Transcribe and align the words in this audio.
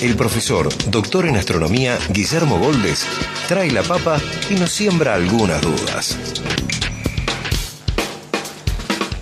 el 0.00 0.14
profesor, 0.14 0.68
doctor 0.90 1.26
en 1.26 1.36
astronomía, 1.36 1.98
Guillermo 2.10 2.58
Goldes, 2.58 3.04
trae 3.48 3.70
la 3.70 3.82
papa 3.82 4.20
y 4.48 4.54
nos 4.54 4.70
siembra 4.70 5.14
algunas 5.14 5.60
dudas. 5.60 6.16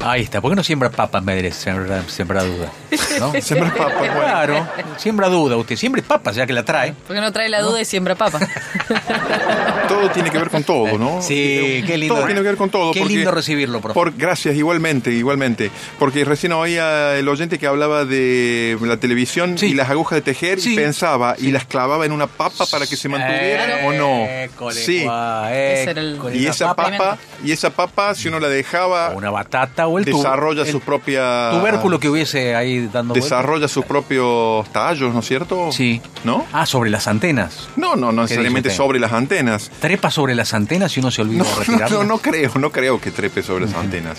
Ahí 0.00 0.22
está. 0.22 0.40
¿Por 0.40 0.52
qué 0.52 0.56
no 0.56 0.62
siembra 0.62 0.90
papa 0.90 1.18
en 1.18 1.26
vez 1.26 1.42
de 1.42 1.52
sembrar, 1.52 2.04
sembrar 2.08 2.44
duda? 2.46 2.70
¿No? 3.18 3.32
Siembra 3.40 3.72
papa, 3.74 3.94
bueno. 3.98 4.14
Claro, 4.14 4.68
siembra 4.98 5.28
duda. 5.28 5.56
Usted 5.56 5.74
siempre 5.76 6.02
papa, 6.02 6.30
ya 6.32 6.46
que 6.46 6.52
la 6.52 6.64
trae. 6.64 6.94
Porque 7.06 7.20
no 7.20 7.32
trae 7.32 7.48
la 7.48 7.60
duda 7.62 7.80
y 7.80 7.84
siembra 7.84 8.14
papa. 8.14 8.38
Todo 9.88 10.10
tiene 10.10 10.30
que 10.30 10.38
ver 10.38 10.50
con 10.50 10.64
todo, 10.64 10.98
¿no? 10.98 11.22
Sí, 11.22 11.82
qué 11.86 11.96
lindo. 11.96 12.14
Todo 12.16 12.26
tiene 12.26 12.40
que 12.42 12.46
ver 12.48 12.56
con 12.56 12.70
todo. 12.70 12.92
Qué 12.92 13.00
porque- 13.00 13.14
lindo 13.14 13.30
recibirlo, 13.30 13.80
profe. 13.80 13.94
Por, 13.94 14.16
gracias, 14.16 14.56
igualmente, 14.56 15.12
igualmente. 15.12 15.70
Porque 15.98 16.24
recién 16.24 16.52
oía 16.52 17.16
el 17.16 17.28
oyente 17.28 17.58
que 17.58 17.66
hablaba 17.68 18.04
de 18.04 18.76
la 18.80 18.96
televisión 18.96 19.56
Sí. 19.58 19.66
y 19.66 19.74
las 19.74 19.88
agujas 19.90 20.16
de 20.16 20.22
tejer 20.22 20.60
Sí. 20.60 20.72
y 20.72 20.76
pensaba 20.76 21.36
y 21.38 21.52
las 21.52 21.66
clavaba 21.66 22.04
en 22.04 22.12
una 22.12 22.26
papa 22.26 22.66
para 22.70 22.86
que 22.86 22.96
se 22.96 23.08
mantuviera 23.08 23.86
o 23.86 23.92
no. 23.92 24.24
École, 24.26 24.74
Sí. 24.74 25.04
guau, 25.04 25.46
Ese 25.52 25.90
era 25.90 26.00
el- 26.00 26.16
école, 26.16 26.36
Y 26.36 26.46
esa 26.46 26.74
papa- 26.74 26.90
papa, 26.90 27.18
y 27.44 27.52
esa 27.52 27.70
papa, 27.70 28.14
si 28.14 28.26
uno 28.28 28.40
la 28.40 28.48
dejaba, 28.48 29.10
O 29.10 29.18
una 29.18 29.30
batata 29.30 29.86
o 29.86 29.95
el 29.98 30.04
tu- 30.04 30.16
desarrolla 30.16 30.62
el 30.62 30.68
sus 30.70 30.82
propias 30.82 31.58
tubérculo 31.58 31.98
que 32.00 32.08
hubiese 32.08 32.54
ahí 32.54 32.88
dando 32.92 33.14
desarrolla 33.14 33.68
sus 33.68 33.84
propios 33.84 34.70
tallos, 34.72 35.12
¿no 35.12 35.20
es 35.20 35.26
cierto? 35.26 35.70
Sí. 35.72 36.00
¿No? 36.24 36.44
Ah, 36.52 36.66
sobre 36.66 36.90
las 36.90 37.06
antenas. 37.06 37.68
No, 37.76 37.96
no, 37.96 38.12
no 38.12 38.22
necesariamente 38.22 38.70
sobre 38.70 38.98
las 38.98 39.12
antenas. 39.12 39.70
Trepa 39.80 40.10
sobre 40.10 40.34
las 40.34 40.54
antenas 40.54 40.96
y 40.96 41.00
uno 41.00 41.10
se 41.10 41.22
olvida 41.22 41.44
No, 41.44 41.60
de 41.60 41.78
no, 41.78 41.88
no, 41.88 42.04
no 42.04 42.18
creo, 42.18 42.50
no 42.58 42.70
creo 42.70 43.00
que 43.00 43.10
trepe 43.10 43.42
sobre 43.42 43.66
las 43.66 43.74
antenas. 43.74 44.18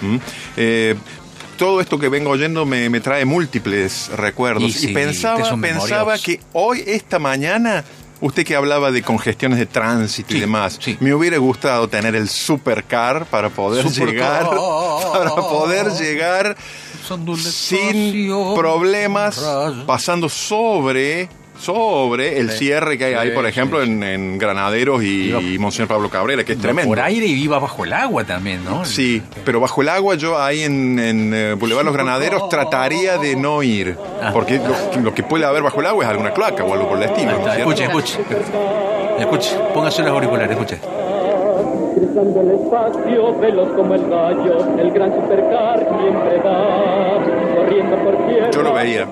¿Mm? 0.00 0.16
Eh, 0.56 0.94
todo 1.56 1.80
esto 1.80 1.98
que 1.98 2.08
vengo 2.08 2.30
oyendo 2.30 2.64
me, 2.64 2.88
me 2.88 3.00
trae 3.00 3.24
múltiples 3.24 4.10
recuerdos. 4.16 4.62
Y 4.64 4.72
sí, 4.72 4.88
pensaba, 4.88 5.56
pensaba 5.60 6.16
que 6.18 6.40
hoy, 6.52 6.84
esta 6.86 7.18
mañana, 7.18 7.84
usted 8.20 8.44
que 8.44 8.54
hablaba 8.56 8.90
de 8.90 9.02
congestiones 9.02 9.58
de 9.58 9.66
tránsito 9.66 10.30
Sí, 10.30 10.38
y 10.38 10.40
demás, 10.40 10.78
sí. 10.80 10.96
me 11.00 11.14
hubiera 11.14 11.38
gustado 11.38 11.88
tener 11.88 12.14
el 12.16 12.28
supercar 12.28 13.26
para 13.26 13.50
poder 13.50 13.88
Supercar. 13.88 14.44
llegar, 14.44 14.50
para 15.12 15.34
poder 15.36 15.86
llegar 15.92 16.56
sin 17.36 18.28
problemas, 18.54 19.42
pasando 19.86 20.28
sobre 20.28 21.28
sobre 21.58 22.38
el 22.38 22.50
cierre 22.50 22.96
que 22.96 23.06
hay 23.06 23.14
ahí, 23.14 23.30
por 23.32 23.44
ejemplo, 23.46 23.82
sí, 23.84 23.90
en, 23.90 24.02
en 24.02 24.38
Granaderos 24.38 25.02
y, 25.02 25.30
Iba- 25.30 25.40
y 25.40 25.58
Monseñor 25.58 25.88
Pablo 25.88 26.08
Cabrera, 26.08 26.44
que 26.44 26.52
es 26.52 26.58
tremendo. 26.58 26.88
Por 26.88 27.00
aire 27.00 27.26
y 27.26 27.32
iba 27.42 27.58
bajo 27.58 27.84
el 27.84 27.92
agua 27.92 28.24
también, 28.24 28.64
¿no? 28.64 28.84
Sí, 28.84 29.22
pero 29.44 29.60
bajo 29.60 29.82
el 29.82 29.88
agua 29.88 30.14
yo 30.14 30.40
ahí 30.40 30.62
en, 30.62 30.98
en 30.98 31.32
eh, 31.34 31.54
Boulevard 31.54 31.84
Los 31.84 31.94
Granaderos 31.94 32.48
trataría 32.48 33.18
de 33.18 33.34
no 33.36 33.62
ir. 33.62 33.96
Ah. 34.22 34.30
Porque 34.32 34.58
lo, 34.58 35.00
lo 35.02 35.14
que 35.14 35.22
puede 35.22 35.44
haber 35.44 35.62
bajo 35.62 35.80
el 35.80 35.86
agua 35.86 36.04
es 36.04 36.10
alguna 36.10 36.32
cloaca 36.32 36.64
o 36.64 36.72
algo 36.72 36.88
por 36.88 36.98
el 36.98 37.04
estilo. 37.04 37.32
Escuche, 37.56 37.84
escuche. 37.84 38.18
Escuche, 39.18 39.56
póngase 39.74 40.02
los 40.02 40.12
auriculares, 40.12 40.50
escuche. 40.52 40.78
Cruzando 40.78 42.40
el 42.40 42.50
espacio, 42.52 43.38
veloz 43.40 43.68
como 43.74 43.94
el 43.94 44.02
rayo, 44.08 44.78
el 44.78 44.90
gran 44.92 45.12
supercar 45.12 45.78
siempre 46.00 46.30
tierra. 46.38 47.17
Yo 48.52 48.62
lo 48.62 48.72
veía, 48.72 49.06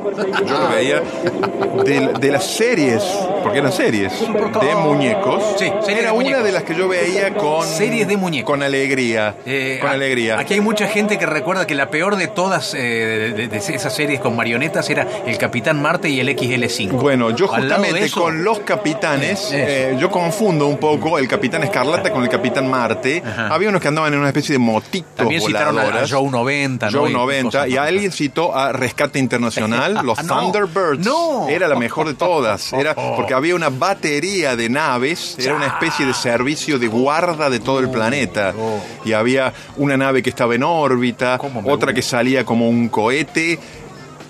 yo 0.46 0.58
lo 0.58 0.68
veía 0.74 1.02
de, 1.84 2.12
de 2.18 2.30
las 2.30 2.44
series, 2.44 3.02
porque 3.42 3.58
eran 3.58 3.72
series 3.72 4.12
de 4.20 4.74
muñecos. 4.76 5.42
Sí, 5.58 5.66
series 5.66 5.86
era 5.88 5.96
de 5.96 6.02
una 6.04 6.12
muñecos. 6.14 6.44
de 6.44 6.52
las 6.52 6.62
que 6.64 6.74
yo 6.74 6.88
veía 6.88 7.34
con 7.34 7.64
Series 7.66 8.08
de 8.08 8.16
muñecos. 8.16 8.50
con 8.50 8.62
alegría, 8.62 9.34
Eh, 9.46 9.78
con 9.80 9.90
alegría. 9.90 10.38
Aquí 10.38 10.54
hay 10.54 10.60
mucha 10.60 10.88
gente 10.88 11.18
que 11.18 11.26
recuerda 11.26 11.66
que 11.66 11.74
la 11.74 11.90
peor 11.90 12.16
de 12.16 12.28
todas 12.28 12.74
eh, 12.74 13.48
de, 13.50 13.56
esas 13.56 13.94
series 13.94 14.20
con 14.20 14.34
marionetas 14.36 14.88
era 14.90 15.06
el 15.26 15.38
Capitán 15.38 15.80
Marte 15.80 16.08
y 16.08 16.18
el 16.20 16.28
XL5. 16.28 16.90
Bueno, 16.92 17.30
yo 17.30 17.46
justamente 17.48 18.04
eso- 18.04 18.22
con 18.22 18.42
los 18.42 18.60
capitanes, 18.60 19.50
eh, 19.52 19.96
yo 20.00 20.10
confundo 20.10 20.66
un 20.66 20.78
poco 20.78 21.18
el 21.18 21.28
Capitán 21.28 21.62
Escarlata 21.62 22.10
con 22.10 22.22
el 22.22 22.28
Capitán 22.28 22.68
Marte. 22.68 23.22
Ajá. 23.24 23.48
Había 23.48 23.68
unos 23.68 23.80
que 23.80 23.88
andaban 23.88 24.12
en 24.12 24.18
una 24.20 24.28
especie 24.28 24.54
de 24.54 24.58
motitos 24.58 25.14
También 25.14 25.40
citaron 25.40 25.78
a, 25.78 25.82
a. 25.82 26.06
Joe 26.08 26.28
90, 26.30 26.90
¿no? 26.90 27.00
Joe 27.00 27.10
Y 27.10 27.14
90 27.14 27.44
cosas 27.44 27.68
y 27.68 27.74
más. 27.76 27.88
alguien 27.88 28.12
citó 28.12 28.55
a 28.56 28.72
Rescate 28.72 29.18
Internacional, 29.18 30.00
los 30.04 30.18
Ah, 30.18 30.22
no. 30.22 30.40
Thunderbirds. 30.40 31.04
No. 31.04 31.48
Era 31.48 31.68
la 31.68 31.76
mejor 31.76 32.06
de 32.08 32.14
todas. 32.14 32.72
Era 32.72 32.94
porque 32.94 33.34
había 33.34 33.54
una 33.54 33.68
batería 33.68 34.56
de 34.56 34.68
naves, 34.68 35.36
era 35.38 35.54
una 35.54 35.66
especie 35.66 36.06
de 36.06 36.14
servicio 36.14 36.78
de 36.78 36.88
guarda 36.88 37.50
de 37.50 37.60
todo 37.60 37.80
el 37.80 37.90
planeta. 37.90 38.54
Oh. 38.58 38.80
Y 39.04 39.12
había 39.12 39.52
una 39.76 39.96
nave 39.96 40.22
que 40.22 40.30
estaba 40.30 40.54
en 40.54 40.62
órbita, 40.62 41.38
¿Cómo 41.38 41.62
me 41.62 41.72
otra 41.72 41.92
que 41.92 42.02
salía 42.02 42.44
como 42.44 42.68
un 42.68 42.88
cohete. 42.88 43.58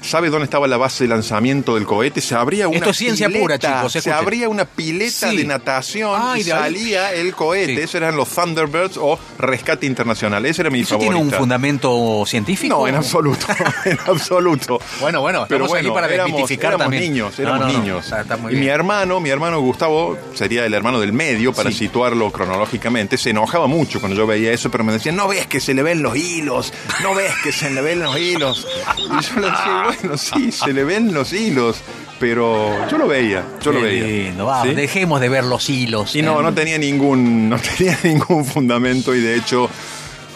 ¿Sabe 0.07 0.31
dónde 0.31 0.45
estaba 0.45 0.67
la 0.69 0.77
base 0.77 1.05
de 1.05 1.09
lanzamiento 1.09 1.75
del 1.75 1.85
cohete? 1.85 2.21
Se 2.21 2.35
abría 2.35 2.69
una 2.69 2.77
Esto 2.79 2.91
es 2.91 2.97
ciencia 2.97 3.27
pileta, 3.27 3.43
pura, 3.43 3.59
chicos, 3.59 3.93
Se 3.93 3.99
escuchen. 3.99 4.19
abría 4.19 4.49
una 4.49 4.65
pileta 4.65 5.31
Sí. 5.31 5.37
de 5.39 5.45
natación 5.45 6.21
Ay, 6.23 6.41
y 6.41 6.45
de 6.45 6.53
ahí. 6.53 6.59
salía 6.63 7.13
el 7.13 7.35
cohete. 7.35 7.75
Sí. 7.77 7.81
Esos 7.83 7.95
eran 7.97 8.17
los 8.17 8.29
Thunderbirds 8.29 8.97
o 8.99 9.19
Rescate 9.39 9.85
Internacional. 9.87 10.47
Ese 10.47 10.63
era 10.63 10.71
mi 10.71 10.81
¿Eso 10.81 10.97
tiene 10.99 11.17
un 11.17 11.31
fundamento 11.31 12.25
científico? 12.27 12.77
No, 12.77 12.87
en 12.89 12.95
absoluto, 12.95 13.47
en 13.85 13.99
absoluto. 14.07 14.81
Bueno, 15.01 15.21
bueno, 15.21 15.47
Pero 15.49 15.65
estamos 15.65 15.79
aquí 15.79 15.89
bueno, 15.89 15.95
para 15.95 16.15
éramos, 16.15 16.33
desmitificar 16.33 16.69
éramos 16.71 16.85
también. 16.85 17.03
niños, 17.03 17.39
éramos 17.39 17.61
no, 17.61 17.67
no, 17.67 17.73
niños. 17.81 18.05
está- 18.05 18.21
está 18.21 18.37
muy 18.37 18.53
y 18.55 18.57
mi 18.57 18.69
hermano, 18.69 19.19
mi 19.21 19.31
hermano 19.31 19.61
Gustavo, 19.61 20.17
sería 20.35 20.65
el 20.67 20.75
hermano 20.75 21.01
del 21.01 21.13
medio 21.13 21.53
para 21.53 21.71
Sí. 21.71 21.79
situarlo 21.79 22.31
cronológicamente, 22.31 23.19
se 23.19 23.31
enojaba 23.31 23.67
mucho 23.67 23.99
cuando 24.01 24.17
yo 24.17 24.27
veía 24.27 24.53
eso, 24.53 24.71
pero 24.71 24.85
me 24.85 24.93
decía, 24.93 25.13
no 25.13 25.27
ves 25.29 25.47
que 25.47 25.61
se 25.61 25.75
le 25.75 25.83
ven 25.83 26.03
los 26.03 26.17
hilos, 26.17 26.73
no 27.03 27.15
ves 27.15 27.33
que 27.43 27.51
se 27.53 27.71
le 27.71 27.81
ven 27.83 28.01
los 28.01 28.17
hilos. 28.19 28.67
Y 28.97 29.03
yo 29.03 29.41
le 29.41 29.51
decía, 29.51 29.96
bueno, 30.01 30.17
sí, 30.17 30.53
se 30.53 30.73
le 30.73 30.85
ven 30.85 31.13
los 31.13 31.33
hilos, 31.33 31.79
pero 32.19 32.89
yo 32.89 32.99
lo 32.99 33.07
veía, 33.07 33.45
yo 33.63 33.73
lo 33.73 33.81
veía. 33.81 34.05
lindo, 34.07 34.47
vamos, 34.47 34.69
¿Sí? 34.69 34.75
dejemos 34.75 35.21
de 35.21 35.29
ver 35.29 35.45
los 35.45 35.69
hilos. 35.69 36.15
Y 36.17 36.23
no, 36.23 36.41
¿eh? 36.41 36.43
no 36.43 36.55
tenía 36.55 36.79
ningún, 36.79 37.49
no 37.49 37.59
tenía 37.77 37.99
ningún 38.03 38.45
fundamento 38.45 39.15
y 39.15 39.21
de 39.21 39.37
hecho, 39.37 39.69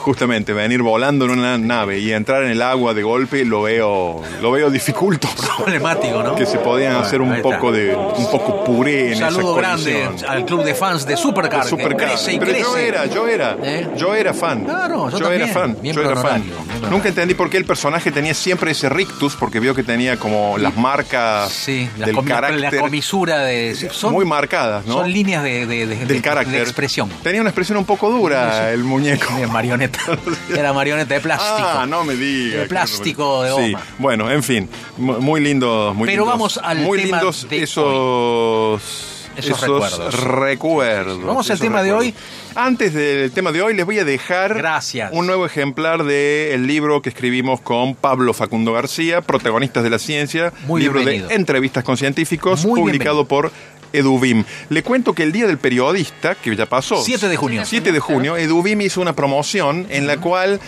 justamente 0.00 0.53
venir 0.53 0.83
volando 0.83 1.25
en 1.27 1.33
una 1.33 1.59
nave 1.59 1.99
y 1.99 2.12
entrar 2.12 2.43
en 2.43 2.50
el 2.50 2.62
agua 2.62 2.94
de 2.94 3.03
golpe 3.03 3.44
lo 3.44 3.62
veo, 3.62 4.21
lo 4.41 4.50
veo 4.53 4.71
dificultoso. 4.71 5.37
Problemático, 5.59 6.22
¿no? 6.22 6.34
Que 6.34 6.47
se 6.47 6.59
podían 6.59 6.93
Bueno, 6.93 7.06
hacer 7.06 7.21
un 7.21 7.43
poco 7.43 7.71
de, 7.72 7.94
un 7.94 8.31
poco 8.31 8.65
puré 8.65 9.09
en 9.09 9.12
Un 9.15 9.19
saludo 9.31 9.61
esa 9.61 9.61
grande 9.61 10.09
al 10.28 10.44
club 10.44 10.65
de 10.65 10.75
fans 10.75 11.06
de 11.06 11.16
Supercar. 11.16 11.65
Supercar. 11.65 12.09
crece 12.09 12.33
y 12.34 12.38
Pero 12.38 12.59
yo 12.59 12.77
era, 12.77 13.06
yo 13.06 13.28
era, 13.28 13.56
¿Eh? 13.62 13.88
yo 13.97 14.15
era 14.15 14.33
fan. 14.34 14.65
Claro, 14.65 15.11
yo 15.11 15.16
era 15.19 15.28
también. 15.28 15.49
fan, 15.49 15.77
Bien 15.83 15.94
yo 15.94 16.03
era 16.03 16.21
fan. 16.21 16.43
bien. 16.43 16.91
Nunca 16.91 17.09
entendí 17.09 17.34
por 17.34 17.50
qué 17.50 17.56
el 17.59 17.65
personaje 17.65 18.11
tenía 18.11 18.32
siempre 18.34 18.71
ese 18.71 18.88
rictus, 18.88 19.37
porque 19.37 19.61
vio 19.61 19.75
que 19.75 19.82
tenía 19.82 20.17
como 20.19 20.56
las 20.59 20.77
marcas 20.77 21.50
Sí, 21.53 21.88
la, 21.99 22.06
del 22.06 22.17
la 22.17 22.22
carácter 22.22 22.81
comisura 22.81 23.41
de. 23.41 23.75
son- 23.93 24.12
muy 24.12 24.25
marcadas, 24.25 24.87
¿no? 24.87 24.94
Son 24.94 25.12
líneas 25.12 25.43
de, 25.43 25.67
de- 25.67 25.87
de- 25.87 25.97
del 25.97 26.09
de- 26.09 26.21
carácter. 26.22 26.55
de 26.56 26.62
expresión. 26.62 27.11
Tenía 27.22 27.41
una 27.41 27.50
expresión 27.50 27.77
un 27.78 27.84
poco 27.84 28.11
dura 28.11 28.72
el 28.72 28.82
muñeco. 28.84 29.34
De 29.34 29.47
marioneta. 29.47 29.90
Era 30.56 30.73
marioneta 30.73 31.15
de 31.15 31.21
plástico. 31.21 31.69
Ah, 31.69 31.87
no 31.89 32.05
me 32.05 32.15
diga. 32.17 32.61
De 32.61 32.67
plástico 32.67 33.43
de 33.43 33.51
Sí, 33.51 33.73
goma. 33.73 33.84
bueno, 33.99 34.31
en 34.31 34.43
fin, 34.43 34.69
mu- 34.97 35.21
muy 35.21 35.41
lindo, 35.41 35.93
muy 35.95 36.06
Pero 36.06 36.23
lindos, 36.23 36.28
vamos 36.28 36.61
al 36.62 36.78
muy 36.78 37.03
tema 37.03 37.17
lindos 37.19 37.49
de 37.49 37.62
esos 37.62 39.17
Esos 39.37 39.61
recuerdos. 39.61 40.14
recuerdos, 40.25 41.25
Vamos 41.25 41.49
al 41.50 41.55
esos 41.55 41.67
tema 41.67 41.82
de 41.82 41.93
hoy. 41.93 42.14
Antes 42.56 42.93
del 42.93 43.31
tema 43.31 43.53
de 43.53 43.62
hoy 43.62 43.75
les 43.75 43.87
voy 43.87 43.99
a 44.00 44.05
dejar 44.05 44.55
Gracias. 44.55 45.11
un 45.14 45.26
nuevo 45.26 45.47
ejemplar 45.47 46.03
del 46.05 46.67
libro 46.67 47.00
que 47.00 47.09
escribimos 47.11 47.61
con 47.61 47.94
Pablo 47.94 48.35
Facundo 48.35 48.73
García, 48.73 49.20
Protagonistas 49.20 49.85
de 49.85 49.91
la 49.91 49.99
Ciencia, 50.00 50.53
Muy 50.67 50.81
libro 50.82 50.99
bienvenido. 50.99 51.29
de 51.29 51.35
entrevistas 51.37 51.85
con 51.85 51.97
científicos, 51.97 52.64
Muy 52.64 52.81
publicado 52.81 53.25
bienvenido. 53.25 53.29
por 53.29 53.53
Eduvim. 53.92 54.44
Le 54.69 54.82
cuento 54.82 55.12
que 55.12 55.22
el 55.22 55.32
Día 55.32 55.46
del 55.46 55.58
Periodista, 55.58 56.34
que 56.34 56.54
ya 56.54 56.66
pasó, 56.66 57.02
7 57.02 57.28
de 57.28 57.37
junio. 57.37 57.62
7 57.64 57.92
de 57.92 58.00
junio, 58.00 58.37
Eduvim 58.37 58.81
hizo 58.81 59.00
una 59.00 59.14
promoción 59.14 59.87
en 59.90 60.06
la 60.06 60.19
cual 60.19 60.60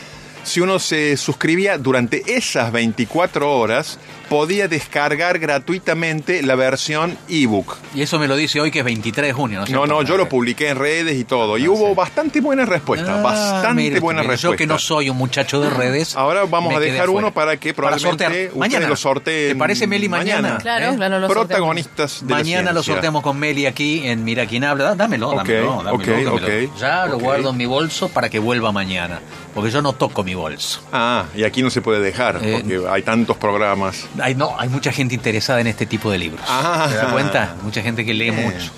si 0.44 0.60
uno 0.60 0.78
se 0.78 1.16
suscribía 1.16 1.78
durante 1.78 2.22
esas 2.26 2.72
24 2.72 3.56
horas, 3.58 3.98
podía 4.28 4.66
descargar 4.66 5.38
gratuitamente 5.38 6.42
la 6.42 6.54
versión 6.54 7.16
ebook. 7.28 7.76
Y 7.94 8.02
eso 8.02 8.18
me 8.18 8.26
lo 8.28 8.34
dice 8.34 8.60
hoy 8.60 8.70
que 8.70 8.78
es 8.78 8.84
23 8.84 9.26
de 9.28 9.32
junio, 9.32 9.60
¿no? 9.60 9.66
No, 9.66 9.86
no, 9.86 10.02
yo 10.02 10.16
lo 10.16 10.28
publiqué 10.28 10.70
en 10.70 10.78
redes 10.78 11.16
y 11.18 11.24
todo. 11.24 11.58
Y 11.58 11.66
Ah, 11.66 11.70
hubo 11.70 11.88
sí. 11.88 11.94
bastante 11.94 12.40
buena 12.40 12.64
respuesta. 12.64 13.18
Ah, 13.18 13.22
bastante 13.22 13.74
mire, 13.82 14.00
buena 14.00 14.22
mire, 14.22 14.32
respuesta. 14.32 14.54
Yo 14.54 14.56
que 14.56 14.66
no 14.66 14.78
soy 14.78 15.10
un 15.10 15.16
muchacho 15.18 15.60
de 15.60 15.68
redes. 15.70 16.16
Ahora 16.16 16.44
vamos 16.44 16.74
a 16.74 16.80
dejar 16.80 17.10
uno 17.10 17.32
para 17.32 17.56
que 17.58 17.74
Para 17.74 17.88
probablemente 17.96 18.24
ustedes 18.26 18.56
Mañana. 18.56 18.88
lo 18.88 18.96
sorteen 18.96 19.52
¿Te 19.52 19.56
parece, 19.56 19.86
Meli, 19.86 20.08
mañana? 20.08 20.58
Claro, 20.58 20.92
¿Eh? 20.92 20.96
claro, 20.96 21.18
lo 21.18 21.26
sorteamos. 21.28 21.46
Protagonistas 21.48 22.20
de 22.26 22.30
la 22.30 22.36
Mañana 22.36 22.72
lo 22.72 22.82
ciencia. 22.82 22.94
sorteamos 22.94 23.22
con 23.22 23.38
Meli 23.38 23.66
aquí 23.66 24.06
en 24.06 24.24
Mira 24.24 24.46
quién 24.46 24.64
habla. 24.64 24.84
Dá- 24.84 24.94
Dámelo, 25.02 25.34
dámelo, 25.34 25.82
dámelo, 25.84 26.38
Ya 26.78 27.06
lo 27.06 27.18
guardo 27.18 27.50
en 27.50 27.56
mi 27.56 27.66
bolso 27.66 28.08
para 28.08 28.30
que 28.30 28.38
vuelva 28.38 28.72
mañana. 28.72 29.20
Porque 29.54 29.70
yo 29.70 29.82
no 29.82 29.92
toco 29.92 30.24
mi 30.24 30.34
bolso. 30.34 30.80
Ah, 30.92 31.26
y 31.34 31.44
aquí 31.44 31.62
no 31.62 31.68
se 31.70 31.82
puede 31.82 32.00
dejar, 32.00 32.38
Eh, 32.42 32.60
porque 32.62 32.88
hay 32.90 33.02
tantos 33.02 33.36
programas. 33.36 34.06
Hay, 34.20 34.34
no, 34.34 34.58
hay 34.58 34.68
mucha 34.70 34.92
gente 34.92 35.14
interesada 35.14 35.60
en 35.60 35.66
este 35.66 35.84
tipo 35.86 36.10
de 36.10 36.18
libros. 36.18 36.40
Ah. 36.48 36.86
¿Te 36.88 36.96
das 36.96 37.12
cuenta? 37.12 37.56
Mucha 37.62 37.82
gente 37.82 38.04
que 38.04 38.14
lee 38.14 38.28
Eh, 38.28 38.32
mucho. 38.32 38.70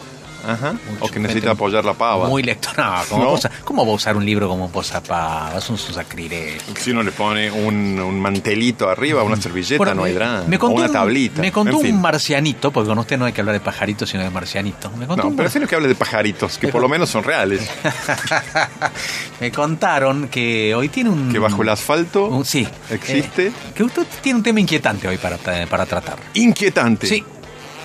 Ajá. 0.47 0.73
mucho. 0.73 1.05
O 1.05 1.09
que 1.09 1.19
necesita 1.21 1.53
apoyar 1.53 1.85
la 1.85 1.95
pava. 1.95 2.29
Muy 2.29 2.43
lector. 2.43 2.77
No, 2.79 2.95
¿cómo, 3.09 3.25
¿No? 3.25 3.31
posa- 3.31 3.51
¿cómo 3.65 3.85
va 3.87 3.93
a 3.93 3.95
usar 3.95 4.17
un 4.17 4.25
libro 4.27 4.49
como 4.49 4.71
posapava? 4.71 5.57
Es 5.59 5.69
un 5.71 5.79
sacrilegio. 5.79 6.61
Si 6.79 6.91
uno 6.91 7.03
le 7.03 7.13
pone 7.13 7.51
un, 7.51 7.99
un 8.01 8.21
mantelito 8.21 8.89
arriba, 8.89 9.23
una 9.23 9.37
servilleta, 9.37 9.79
Bueno, 9.79 9.95
no 9.95 10.05
hay 10.05 10.13
drama. 10.15 10.45
Me 10.47 10.57
o 10.57 10.77
una 10.77 10.87
un- 10.87 10.93
tablita. 10.93 11.41
Me 11.41 11.53
contó 11.53 11.77
en 11.77 11.81
fin. 11.83 11.95
un 11.97 12.01
marcianito, 12.03 12.71
porque 12.71 12.89
con 12.89 12.99
usted 12.99 13.19
no 13.19 13.25
hay 13.25 13.33
que 13.33 13.41
hablar 13.41 13.55
de 13.55 13.61
pajaritos, 13.61 14.09
sino 14.11 14.23
de. 14.31 14.91
Me 14.97 15.07
contó 15.07 15.23
No, 15.25 15.29
un 15.31 15.37
pero 15.37 15.49
es 15.49 15.57
que 15.69 15.75
hable 15.77 15.89
de 15.89 15.95
pajaritos, 15.95 16.59
que 16.59 16.69
por 16.69 16.81
lo 16.81 16.89
menos 16.89 17.09
son 17.11 17.25
reales. 17.25 17.69
Me 19.41 19.51
contaron 19.51 20.29
que 20.29 20.75
hoy 20.75 20.89
tiene 20.89 21.11
un... 21.11 21.33
Que 21.33 21.39
bajo 21.39 21.63
el 21.63 21.69
asfalto 21.69 22.27
un- 22.27 22.45
sí. 22.45 22.67
existe. 22.91 23.49
Eh, 23.49 23.53
que 23.75 23.83
usted 23.85 24.07
tiene 24.23 24.39
un 24.39 24.43
tema 24.43 24.61
inquietante 24.61 25.09
hoy 25.09 25.19
para, 25.19 25.37
para 25.39 25.87
tratar. 25.87 26.17
Inquietante. 26.35 27.07
Sí. 27.07 27.25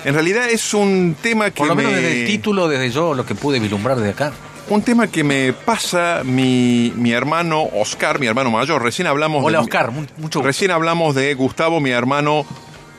En 0.04 0.14
realidad 0.14 0.48
es 0.48 0.72
un 0.74 1.14
tema 1.20 1.46
que 1.50 1.58
Por 1.58 1.68
lo 1.68 1.74
menos 1.74 1.92
me- 1.92 1.98
desde 2.00 2.20
el 2.22 2.26
título, 2.26 2.68
desde 2.68 2.90
yo, 2.90 3.14
lo 3.14 3.26
que 3.26 3.34
pude 3.34 3.58
vislumbrar 3.60 3.98
de 3.98 4.10
acá. 4.10 4.32
Un 4.68 4.82
tema 4.82 5.08
que 5.08 5.24
me 5.24 5.52
pasa 5.52 6.22
mi, 6.24 6.92
mi 6.96 7.10
hermano 7.12 7.62
Oscar, 7.74 8.18
mi 8.20 8.26
hermano 8.26 8.50
mayor. 8.50 8.82
Recién 8.82 9.08
hablamos 9.08 9.44
Hola, 9.44 9.58
de, 9.58 9.64
Oscar, 9.64 9.90
mu- 9.90 10.00
mucho 10.02 10.14
gusto. 10.38 10.42
Recién 10.42 10.70
hablamos 10.70 11.14
de 11.14 11.34
Gustavo, 11.34 11.80
mi 11.80 11.90
hermano 11.90 12.46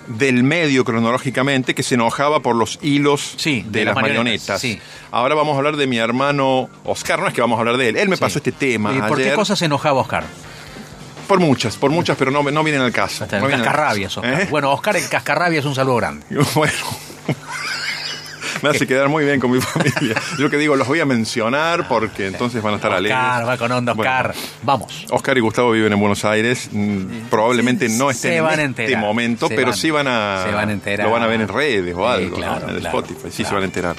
del 0.07 0.44
medio 0.44 0.83
cronológicamente, 0.83 1.74
que 1.74 1.83
se 1.83 1.95
enojaba 1.95 2.42
por 2.42 2.56
los 2.56 2.77
hilos 2.81 3.36
Sí, 3.38 3.62
de, 3.63 3.80
de 3.80 3.86
las 3.86 3.95
las 3.95 4.01
marionetas. 4.04 4.50
marionetas, 4.50 4.62
sí. 4.62 4.80
Ahora 5.12 5.36
vamos 5.36 5.54
a 5.56 5.57
hablar 5.59 5.77
de 5.77 5.88
mi 5.88 5.97
hermano 5.97 6.69
Oscar. 6.83 7.19
No 7.19 7.27
es 7.27 7.33
que 7.33 7.39
vamos 7.42 7.56
a 7.57 7.62
hablar 7.62 7.77
de 7.77 7.89
él. 7.89 7.95
Él 7.97 8.09
me 8.09 8.18
Sí. 8.18 8.21
pasó 8.21 8.39
este 8.39 8.51
tema. 8.51 8.94
¿Y 8.94 9.00
por 9.01 9.18
qué 9.18 9.24
ayer. 9.24 9.36
cosa 9.36 9.56
se 9.56 9.65
enojaba 9.65 10.01
Oscar? 10.01 10.25
Por 11.31 11.39
muchas, 11.39 11.78
por 11.78 11.92
muchas, 11.92 12.18
pero 12.18 12.30
no, 12.30 12.44
no 12.44 12.62
vienen 12.62 12.81
al 12.81 12.92
caso. 12.92 13.25
No 13.31 13.45
al 13.45 13.51
cascarrabias, 13.51 14.10
caso. 14.13 14.19
Oscar. 14.19 14.42
¿Eh? 14.42 14.48
Bueno, 14.51 14.69
Oscar 14.74 14.98
el 14.98 15.07
cascarrabias 15.07 15.62
es 15.62 15.66
un 15.66 15.75
saludo 15.75 15.95
grande. 15.95 16.25
Bueno. 16.56 16.74
Me 18.62 18.68
hace 18.69 18.86
quedar 18.86 19.07
muy 19.07 19.24
bien 19.24 19.39
con 19.39 19.50
mi 19.50 19.62
familia. 19.62 20.13
Yo 20.38 20.50
que 20.50 20.57
digo, 20.57 20.75
los 20.75 20.86
voy 20.88 21.00
a 21.00 21.06
mencionar 21.06 21.88
porque 21.88 22.28
entonces 22.28 22.62
van 22.62 22.74
a 22.74 22.75
estar 22.75 22.92
alegres. 22.92 23.18
Oscar, 23.18 23.48
va 23.48 23.57
con 23.57 23.72
onda, 23.72 23.94
Bueno. 23.94 24.12
Oscar. 24.12 24.36
Vamos. 24.63 25.06
Oscar 25.10 25.38
y 25.38 25.39
Gustavo 25.39 25.72
viven 25.72 25.94
en 25.94 26.00
Buenos 26.01 26.25
Aires. 26.25 26.68
mm, 26.69 27.30
Probablemente 27.30 27.88
no 27.88 28.12
estén 28.12 28.33
en 28.33 28.45
este 28.50 28.63
enterar. 28.63 29.00
momento, 29.01 29.48
Se 29.48 29.56
pero 29.56 29.69
van- 29.69 29.78
sí 29.78 29.89
van 29.89 30.07
a. 30.10 30.44
se 30.45 30.51
van 30.54 30.68
a 30.68 30.72
enterar. 30.74 31.07
Lo 31.07 31.13
van 31.13 31.24
a 31.24 31.28
ver 31.28 31.39
en 31.42 31.48
redes 31.48 31.95
o 31.95 32.00
Sí, 32.00 32.13
algo, 32.24 32.30
¿no? 32.31 32.36
claro, 32.36 32.68
en 32.68 32.75
el 32.75 32.81
claro, 32.81 33.00
Spotify. 33.00 33.30
Sí, 33.31 33.36
claro. 33.38 33.48
se 33.50 33.54
van 33.56 33.62
a 33.63 33.66
enterar. 33.66 33.95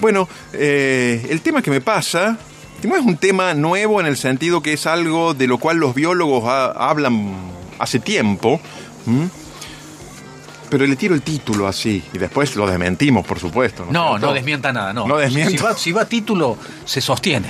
Bueno, 0.00 0.28
eh, 0.54 1.26
el 1.28 1.42
tema 1.42 1.60
que 1.60 1.70
me 1.70 1.82
pasa. 1.82 2.38
No 2.84 2.96
es 2.96 3.04
un 3.04 3.16
tema 3.16 3.54
nuevo 3.54 4.00
en 4.00 4.06
el 4.06 4.16
sentido 4.16 4.60
que 4.62 4.72
es 4.72 4.86
algo 4.86 5.34
de 5.34 5.46
lo 5.46 5.58
cual 5.58 5.76
los 5.78 5.94
biólogos 5.94 6.44
ha- 6.48 6.70
hablan 6.90 7.32
hace 7.78 7.98
tiempo. 8.00 8.60
Pero 10.70 10.86
le 10.86 10.96
tiro 10.96 11.14
el 11.14 11.20
título 11.22 11.68
así 11.68 12.02
y 12.14 12.18
después 12.18 12.56
lo 12.56 12.66
desmentimos, 12.66 13.26
por 13.26 13.38
supuesto. 13.38 13.86
No, 13.90 14.18
no 14.18 14.32
desmienta 14.32 14.72
nada, 14.72 14.92
no. 14.94 15.06
No 15.06 15.16
desmienta. 15.18 15.50
Si 15.50 15.56
va, 15.58 15.74
si 15.76 15.92
va 15.92 16.04
título, 16.06 16.56
se 16.86 17.00
sostiene. 17.02 17.48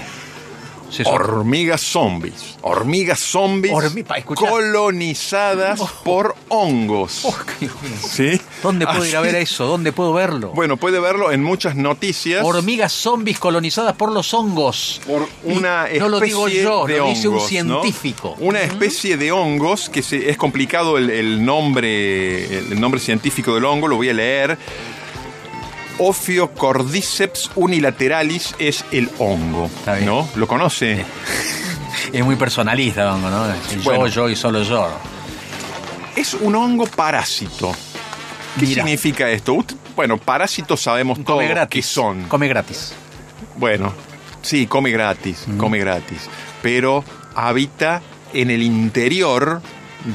Se. 0.93 1.05
Hormigas 1.09 1.81
zombies. 1.81 2.57
Hormigas 2.61 3.19
zombies 3.19 3.73
Hormi- 3.73 4.05
colonizadas 4.35 5.81
por 6.05 6.35
hongos. 6.49 7.25
Oh. 7.25 7.35
¿Sí? 8.09 8.41
¿Dónde 8.63 8.87
puedo 8.87 9.05
ir 9.07 9.17
a 9.17 9.21
ver 9.21 9.35
eso? 9.37 9.65
¿Dónde 9.67 9.93
puedo 9.93 10.13
verlo? 10.13 10.51
Bueno, 10.55 10.77
puede 10.77 11.01
verlo 11.01 11.33
en 11.33 11.43
muchas 11.43 11.77
noticias. 11.77 12.45
Hormigas 12.45 12.93
zombies 12.93 13.39
colonizadas 13.39 13.95
por 13.97 14.13
los 14.13 14.35
hongos. 14.35 15.01
por 15.07 15.27
una 15.45 15.85
especie 15.85 16.01
no 16.01 16.09
lo 16.11 16.21
digo 16.21 16.49
yo, 16.49 16.87
de 16.87 16.99
lo 16.99 17.07
dice 17.09 17.29
un 17.29 17.35
hongos, 17.37 17.53
¿no? 17.65 17.83
científico. 17.83 18.37
Una 18.41 18.61
especie 18.61 19.17
de 19.17 19.33
hongos 19.33 19.89
que 19.89 20.03
se- 20.03 20.29
es 20.31 20.37
complicado 20.37 20.99
el, 20.99 21.09
el 21.11 21.45
nombre 21.45 22.59
el 22.59 22.81
nombre 22.81 23.01
científico 23.01 23.55
del 23.55 23.65
hongo, 23.65 23.89
lo 23.89 23.97
voy 23.97 24.11
a 24.11 24.15
leer. 24.15 24.59
Ophiocordyceps 26.05 27.51
unilateralis 27.55 28.55
es 28.59 28.85
el 28.91 29.09
hongo, 29.19 29.67
Está 29.67 29.95
bien. 29.95 30.07
¿no? 30.07 30.29
¿Lo 30.35 30.47
conoce? 30.49 31.05
Es 32.13 32.25
muy 32.25 32.37
personalista, 32.37 33.15
hongo, 33.15 33.31
¿no? 33.31 33.47
El 33.47 33.81
Bueno. 33.83 34.07
Yo, 34.09 34.27
yo 34.27 34.29
y 34.31 34.37
solo 34.37 34.63
yo. 34.65 34.89
Es 36.17 36.35
un 36.35 36.55
hongo 36.57 36.87
parásito. 36.87 37.73
¿Qué 38.59 38.67
Mira. 38.67 38.83
significa 38.83 39.31
esto? 39.31 39.65
Bueno, 39.97 40.19
parásitos 40.19 40.81
sabemos 40.83 41.19
todos 41.25 41.39
Come 41.39 41.49
gratis. 41.49 41.71
qué 41.71 41.83
son. 41.83 42.25
Come 42.25 42.49
gratis. 42.49 42.93
Bueno, 43.57 43.93
sí, 44.43 44.67
come 44.67 44.91
gratis, 44.91 45.45
come 45.57 45.79
gratis. 45.79 46.29
Pero 46.63 47.05
habita 47.35 48.03
en 48.35 48.51
el 48.51 48.63
interior 48.63 49.63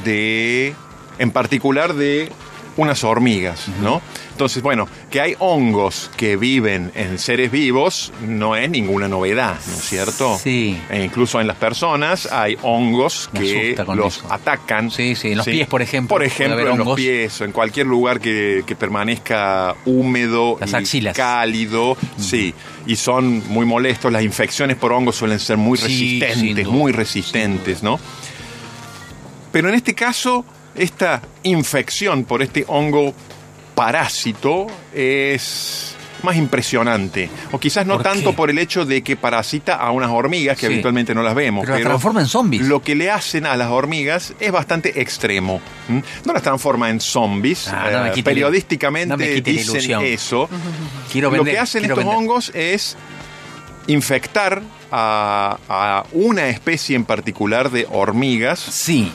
de, 0.04 0.74
en 1.18 1.30
particular 1.30 1.94
de 1.94 2.30
unas 2.76 3.02
hormigas, 3.04 3.66
¿no? 3.82 4.00
Entonces, 4.38 4.62
bueno, 4.62 4.86
que 5.10 5.20
hay 5.20 5.34
hongos 5.40 6.12
que 6.16 6.36
viven 6.36 6.92
en 6.94 7.18
seres 7.18 7.50
vivos 7.50 8.12
no 8.24 8.54
es 8.54 8.70
ninguna 8.70 9.08
novedad, 9.08 9.56
¿no 9.66 9.72
es 9.74 9.80
cierto? 9.82 10.38
Sí. 10.40 10.78
E 10.88 11.02
incluso 11.02 11.40
en 11.40 11.48
las 11.48 11.56
personas 11.56 12.30
hay 12.30 12.56
hongos 12.62 13.28
Me 13.32 13.40
que 13.40 13.76
los 13.96 14.18
eso. 14.18 14.32
atacan. 14.32 14.92
Sí, 14.92 15.16
sí, 15.16 15.32
en 15.32 15.38
los 15.38 15.46
pies, 15.46 15.66
por 15.66 15.82
ejemplo, 15.82 16.14
Por 16.14 16.22
ejemplo, 16.22 16.70
en 16.70 16.78
los 16.78 16.94
pies 16.94 17.40
o 17.40 17.46
en 17.46 17.50
cualquier 17.50 17.88
lugar 17.88 18.20
que, 18.20 18.62
que 18.64 18.76
permanezca 18.76 19.74
húmedo 19.86 20.56
Las 20.60 20.70
y 20.70 20.76
axilas. 20.76 21.16
cálido, 21.16 21.96
sí, 22.16 22.54
y 22.86 22.94
son 22.94 23.42
muy 23.48 23.66
molestos. 23.66 24.12
Las 24.12 24.22
infecciones 24.22 24.76
por 24.76 24.92
hongos 24.92 25.16
suelen 25.16 25.40
ser 25.40 25.56
muy 25.56 25.76
Sí, 25.78 26.20
resistentes, 26.20 26.68
muy 26.68 26.92
resistentes, 26.92 27.82
¿no? 27.82 27.98
Pero 29.50 29.68
en 29.68 29.74
este 29.74 29.96
caso, 29.96 30.44
esta 30.76 31.22
infección 31.42 32.22
por 32.22 32.40
este 32.40 32.64
hongo 32.68 33.12
parásito 33.78 34.66
es 34.92 35.94
más 36.24 36.34
impresionante. 36.36 37.30
O 37.52 37.60
quizás 37.60 37.86
no 37.86 37.94
¿Por 37.94 38.02
tanto 38.02 38.30
qué? 38.30 38.36
por 38.36 38.50
el 38.50 38.58
hecho 38.58 38.84
de 38.84 39.02
que 39.02 39.14
parasita 39.16 39.76
a 39.76 39.92
unas 39.92 40.10
hormigas 40.10 40.56
que 40.58 40.66
Sí. 40.66 40.72
habitualmente 40.72 41.14
no 41.14 41.22
las 41.22 41.34
vemos. 41.36 41.62
Pero 41.64 41.74
las 41.78 41.84
transforma 41.86 42.20
en 42.20 42.26
zombies. 42.26 42.66
Lo 42.66 42.82
que 42.82 42.96
le 42.96 43.08
hacen 43.08 43.46
a 43.46 43.56
las 43.56 43.68
hormigas 43.70 44.34
es 44.40 44.50
bastante 44.50 45.00
extremo. 45.00 45.60
No 46.24 46.32
las 46.32 46.42
transforma 46.42 46.90
en 46.90 47.00
zombies. 47.00 47.68
Ah, 47.68 47.88
no 47.92 48.06
eh, 48.12 48.22
periodísticamente 48.24 49.16
no 49.16 49.16
dicen 49.16 50.00
eso. 50.02 50.48
Quiero 51.12 51.30
Lo 51.30 51.44
que 51.44 51.56
hacen 51.58 51.84
estos 51.84 51.98
vender. 51.98 52.16
hongos 52.16 52.50
es 52.54 52.96
infectar 53.86 54.60
a, 54.90 55.56
a 55.68 56.04
una 56.12 56.48
especie 56.48 56.96
en 56.96 57.04
particular 57.04 57.70
de 57.70 57.86
hormigas, 57.90 58.58
Sí. 58.58 59.12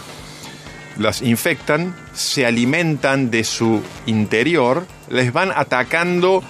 las 0.98 1.22
infectan, 1.22 1.96
se 2.14 2.46
alimentan 2.46 3.32
de 3.32 3.44
su 3.44 3.82
interior, 4.06 4.86
les 5.10 5.34
van 5.34 5.52
atacando, 5.56 6.44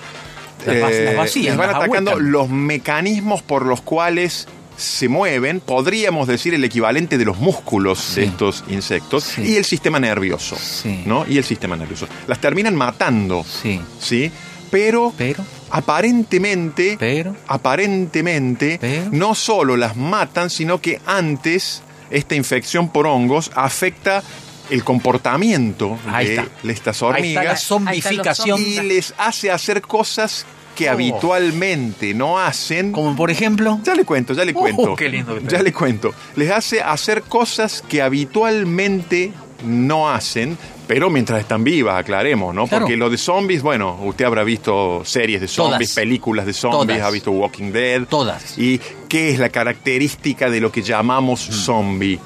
Las 0.66 0.92
eh, 0.92 1.06
las 1.06 1.16
vacían, 1.18 1.46
les 1.46 1.58
van 1.58 1.70
atacando 1.76 2.12
ahuecan. 2.12 2.32
los 2.32 2.50
mecanismos 2.50 3.42
por 3.42 3.66
los 3.66 3.82
cuales 3.82 4.48
se 4.76 5.08
mueven, 5.08 5.60
podríamos 5.60 6.28
decir 6.28 6.54
el 6.56 6.64
equivalente 6.64 7.18
de 7.18 7.26
los 7.26 7.38
músculos 7.38 8.16
de 8.16 8.26
estos 8.26 8.64
insectos 8.70 9.24
Sí. 9.24 9.42
y 9.44 9.56
el 9.56 9.66
sistema 9.66 10.00
nervioso, 10.00 10.56
Sí. 10.58 11.04
¿no? 11.06 11.26
Y 11.28 11.38
el 11.38 11.44
sistema 11.44 11.76
nervioso. 11.76 12.08
Las 12.28 12.40
terminan 12.40 12.76
matando, 12.76 13.44
Sí. 13.44 13.80
¿sí? 14.00 14.32
Pero 14.72 15.14
Pero, 15.18 15.46
aparentemente, 15.70 16.98
pero. 17.00 17.36
aparentemente, 17.48 18.78
Pero. 18.82 19.10
no 19.12 19.36
solo 19.36 19.78
las 19.78 19.96
matan, 19.96 20.50
sino 20.50 20.82
que 20.82 21.00
antes 21.06 21.84
esta 22.10 22.36
infección 22.36 22.90
por 22.90 23.06
hongos 23.08 23.52
afecta 23.56 24.24
el 24.70 24.84
comportamiento 24.84 25.98
Ahí 26.08 26.28
de 26.28 26.34
está. 26.36 26.44
estas 26.44 26.64
Ahí 26.64 26.74
está 26.74 27.02
la 27.02 27.08
hormigas 27.10 27.64
zombificación. 27.64 28.60
y 28.62 28.80
les 28.82 29.14
hace 29.18 29.52
hacer 29.52 29.82
cosas 29.82 30.46
que 30.76 30.90
Oh. 30.90 30.94
habitualmente 30.94 32.14
no 32.16 32.40
hacen. 32.40 32.92
Como 32.94 33.16
por 33.16 33.30
ejemplo. 33.30 33.80
Ya 33.84 33.94
le 33.96 34.06
cuento, 34.06 34.34
ya 34.34 34.44
le 34.46 34.54
Oh, 34.56 34.60
cuento. 34.60 34.96
qué 34.96 35.10
lindo 35.10 35.36
que. 35.40 35.48
Ya 35.48 35.62
le 35.62 35.72
cuento. 35.72 36.14
Les 36.36 36.50
hace 36.52 36.82
hacer 36.82 37.22
cosas 37.24 37.84
que 37.88 38.02
habitualmente 38.02 39.32
no 39.66 40.10
hacen, 40.10 40.58
pero 40.88 41.10
mientras 41.10 41.40
están 41.40 41.64
vivas, 41.64 41.98
aclaremos, 42.00 42.54
¿no? 42.54 42.68
Claro. 42.68 42.84
Porque 42.86 42.98
lo 42.98 43.10
de 43.10 43.18
zombies, 43.18 43.62
bueno, 43.62 43.98
usted 44.04 44.26
habrá 44.26 44.44
visto 44.44 45.04
series 45.06 45.40
de 45.42 45.48
zombies, 45.48 45.90
Todas. 45.90 45.96
películas 45.96 46.46
de 46.46 46.54
zombies, 46.54 46.98
Todas. 46.98 47.02
ha 47.08 47.12
visto 47.12 47.32
Walking 47.32 47.72
Dead. 47.72 48.04
Todas. 48.08 48.58
¿Y 48.58 48.80
qué 49.08 49.30
es 49.32 49.40
la 49.40 49.50
característica 49.50 50.50
de 50.50 50.60
lo 50.60 50.72
que 50.72 50.82
llamamos 50.82 51.48
Mm. 51.50 51.54
zombie? 51.54 52.20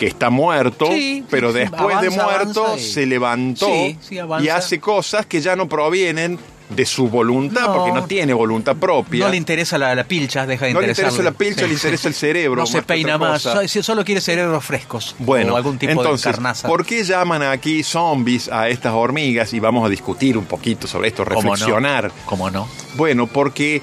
Que 0.00 0.06
está 0.06 0.30
muerto, 0.30 0.86
Sí, 0.86 1.22
pero 1.28 1.52
después 1.52 2.00
de 2.00 2.08
muerto 2.08 2.64
avanza 2.66 2.82
se 2.82 3.04
levantó 3.04 3.66
Sí, 3.66 3.98
sí, 4.00 4.18
avanza. 4.18 4.44
y 4.46 4.48
hace 4.48 4.80
cosas 4.80 5.26
que 5.26 5.42
ya 5.42 5.54
no 5.56 5.68
provienen 5.68 6.38
de 6.70 6.86
su 6.86 7.08
voluntad, 7.08 7.66
No. 7.66 7.74
porque 7.74 7.92
no 7.92 8.04
tiene 8.06 8.32
voluntad 8.32 8.76
propia. 8.76 9.24
No 9.24 9.30
le 9.30 9.36
interesa 9.36 9.76
la, 9.76 9.94
la 9.94 10.04
pilcha, 10.04 10.46
deja 10.46 10.64
de 10.66 10.72
No 10.72 10.80
le 10.80 10.88
interesa 10.88 11.22
la 11.22 11.32
pilcha, 11.32 11.66
le 11.66 11.74
interesa 11.74 12.08
el 12.08 12.14
cerebro, 12.14 12.62
No 12.62 12.66
se 12.66 12.80
peina 12.80 13.18
más, 13.18 13.42
solo 13.42 14.04
quiere 14.06 14.22
cerebros 14.22 14.64
frescos. 14.64 15.14
Bueno, 15.18 15.52
o 15.52 15.56
algún 15.58 15.76
tipo 15.78 15.92
entonces, 15.92 16.24
de 16.24 16.30
carnaza. 16.30 16.66
¿por 16.66 16.86
qué 16.86 17.04
llaman 17.04 17.42
aquí 17.42 17.82
zombies 17.82 18.48
a 18.48 18.68
estas 18.70 18.94
hormigas? 18.94 19.52
Y 19.52 19.60
vamos 19.60 19.84
a 19.84 19.90
discutir 19.90 20.38
un 20.38 20.46
poquito 20.46 20.86
sobre 20.86 21.08
esto, 21.08 21.24
¿Cómo 21.26 21.42
no? 21.42 21.50
reflexionar. 21.50 22.10
¿Cómo 22.24 22.50
no? 22.50 22.66
Bueno, 22.94 23.26
porque 23.26 23.82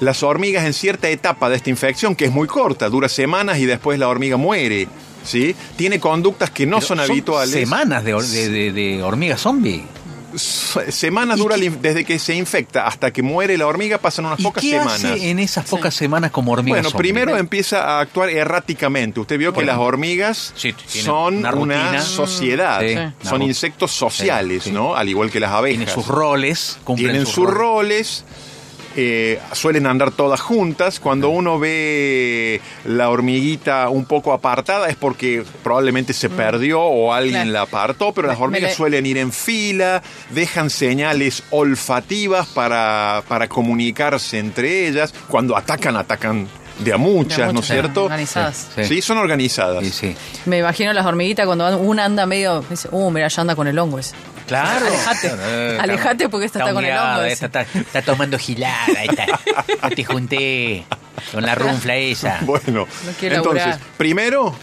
las 0.00 0.22
hormigas 0.22 0.64
en 0.66 0.72
cierta 0.74 1.08
etapa 1.08 1.48
de 1.48 1.56
esta 1.56 1.70
infección, 1.70 2.14
que 2.16 2.24
es 2.26 2.32
muy 2.32 2.48
corta, 2.48 2.88
dura 2.90 3.08
semanas 3.08 3.58
y 3.58 3.64
después 3.66 3.98
la 3.98 4.08
hormiga 4.08 4.36
muere, 4.36 4.88
¿sí? 5.28 5.54
Tiene 5.76 6.00
conductas 6.00 6.50
que 6.50 6.66
no 6.66 6.76
Pero 6.78 6.88
son 6.88 7.00
habituales. 7.00 7.52
Semanas 7.54 8.02
de, 8.04 8.12
de, 8.14 8.48
de- 8.48 8.72
de 8.72 9.02
hormiga 9.02 9.36
zombie. 9.36 9.84
Semanas 10.90 11.38
dura 11.38 11.56
desde 11.56 12.04
que 12.04 12.18
se 12.18 12.34
infecta 12.34 12.86
hasta 12.86 13.10
que 13.12 13.22
muere 13.22 13.56
la 13.56 13.66
hormiga, 13.66 13.96
pasan 13.98 14.26
unas 14.26 14.38
¿Y 14.38 14.42
pocas 14.42 14.62
qué 14.62 14.70
semanas. 14.72 14.94
hace 15.04 15.30
en 15.30 15.38
esas 15.38 15.64
pocas 15.64 15.94
semanas 15.94 16.30
como 16.30 16.52
hormiga 16.52 16.76
Bueno, 16.76 16.90
zombie? 16.90 17.02
primero 17.12 17.36
empieza 17.36 17.82
a 17.82 18.00
actuar 18.00 18.28
erráticamente. 18.28 19.20
Usted 19.20 19.38
vio 19.38 19.52
que 19.52 19.56
Bueno. 19.56 19.72
las 19.72 19.80
hormigas 19.80 20.52
Sí, 20.54 20.74
tienen 20.74 21.04
son 21.04 21.46
una 21.58 22.02
sociedad, 22.02 22.80
Sí. 22.82 23.26
son 23.26 23.42
insectos 23.42 23.90
sociales, 23.92 24.64
Sí, 24.64 24.68
sí. 24.70 24.74
¿no? 24.74 24.94
Al 24.94 25.08
igual 25.08 25.30
que 25.30 25.40
las 25.40 25.50
abejas. 25.50 25.78
Tiene 25.78 25.92
sus 25.92 26.06
roles, 26.06 26.78
cumplen 26.84 27.08
Tienen 27.08 27.26
sus 27.26 27.34
sus 27.34 27.44
roles. 27.46 27.58
roles. 27.58 28.24
Eh, 28.96 29.38
suelen 29.52 29.86
andar 29.86 30.10
todas 30.10 30.40
juntas. 30.40 30.98
Cuando 31.00 31.28
uno 31.28 31.58
ve 31.58 32.60
la 32.84 33.10
hormiguita 33.10 33.88
un 33.88 34.04
poco 34.04 34.32
apartada 34.32 34.88
es 34.88 34.96
porque 34.96 35.44
probablemente 35.62 36.12
se 36.12 36.28
perdió 36.28 36.80
o 36.82 37.12
alguien 37.12 37.34
Claro. 37.42 37.50
la 37.52 37.62
apartó, 37.62 38.12
pero 38.12 38.28
las 38.28 38.40
hormigas 38.40 38.74
suelen 38.74 39.06
ir 39.06 39.18
en 39.18 39.32
fila, 39.32 40.02
dejan 40.30 40.70
señales 40.70 41.42
olfativas 41.50 42.46
para, 42.48 43.22
para 43.28 43.48
comunicarse 43.48 44.38
entre 44.38 44.88
ellas. 44.88 45.14
Cuando 45.28 45.56
atacan, 45.56 45.96
atacan 45.96 46.48
de 46.78 46.92
a 46.92 46.96
muchas, 46.96 47.38
De 47.38 47.44
a 47.44 47.52
¿no 47.52 47.60
es 47.60 47.66
cierto? 47.66 48.04
organizadas. 48.04 48.68
Sí. 48.74 48.84
Sí. 48.84 49.02
son 49.02 49.18
organizadas. 49.18 49.84
Sí, 49.84 49.90
sí. 49.90 50.16
Me 50.46 50.58
imagino 50.58 50.92
las 50.92 51.04
hormiguitas 51.06 51.44
cuando 51.46 51.64
van- 51.64 51.74
una 51.74 52.04
anda 52.04 52.24
medio. 52.26 52.64
Dice, 52.70 52.88
uh, 52.92 53.10
mira, 53.10 53.28
ya 53.28 53.40
anda 53.42 53.56
con 53.56 53.66
el 53.66 53.78
hongo 53.78 53.98
ese. 53.98 54.14
Claro. 54.48 54.86
Alejate. 54.86 55.30
Alejate 55.80 56.28
porque 56.28 56.46
esta 56.46 56.58
está 56.60 56.72
con 56.72 56.84
el 56.84 56.90
esta 56.90 57.26
ese. 57.28 57.46
Está, 57.46 57.60
está 57.62 58.02
tomando 58.02 58.38
gilada. 58.38 59.04
Esta. 59.04 59.26
No 59.82 59.90
te 59.90 60.04
junté 60.04 60.84
con 61.32 61.44
la 61.44 61.54
runfla 61.54 61.96
esa. 61.96 62.38
Bueno, 62.42 62.86
No 63.04 63.10
entonces, 63.10 63.66
laburar. 63.66 63.78
primero 63.96 64.54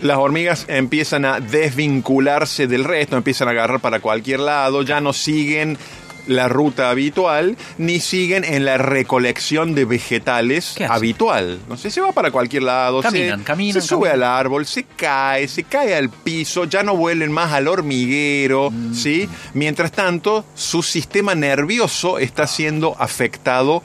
las 0.00 0.18
hormigas 0.18 0.66
empiezan 0.68 1.24
a 1.24 1.40
desvincularse 1.40 2.66
del 2.66 2.84
resto, 2.84 3.16
empiezan 3.16 3.48
a 3.48 3.52
agarrar 3.52 3.80
para 3.80 4.00
cualquier 4.00 4.40
lado, 4.40 4.82
ya 4.82 5.00
no 5.00 5.12
siguen 5.12 5.78
la 6.26 6.48
ruta 6.48 6.90
habitual, 6.90 7.56
ni 7.78 8.00
siguen 8.00 8.44
en 8.44 8.64
la 8.64 8.78
recolección 8.78 9.74
de 9.74 9.84
vegetales 9.84 10.74
habitual. 10.88 11.58
No 11.68 11.76
sé, 11.76 11.90
se 11.90 12.00
va 12.00 12.12
para 12.12 12.30
cualquier 12.30 12.62
lado, 12.64 13.02
Caminan, 13.02 13.40
se, 13.40 13.44
caminan, 13.44 13.82
se 13.82 13.86
sube 13.88 14.08
caminan. 14.08 14.28
al 14.32 14.38
árbol, 14.38 14.66
se 14.66 14.84
cae, 14.84 15.46
se 15.48 15.64
cae 15.64 15.94
al 15.94 16.08
piso, 16.10 16.64
ya 16.64 16.82
no 16.82 16.96
vuelven 16.96 17.30
más 17.32 17.52
al 17.52 17.68
hormiguero, 17.68 18.70
Mm. 18.70 18.94
¿sí? 18.94 19.28
Mientras 19.54 19.92
tanto, 19.92 20.44
su 20.54 20.82
sistema 20.82 21.34
nervioso 21.34 22.18
está 22.18 22.46
siendo 22.46 22.96
afectado 22.98 23.82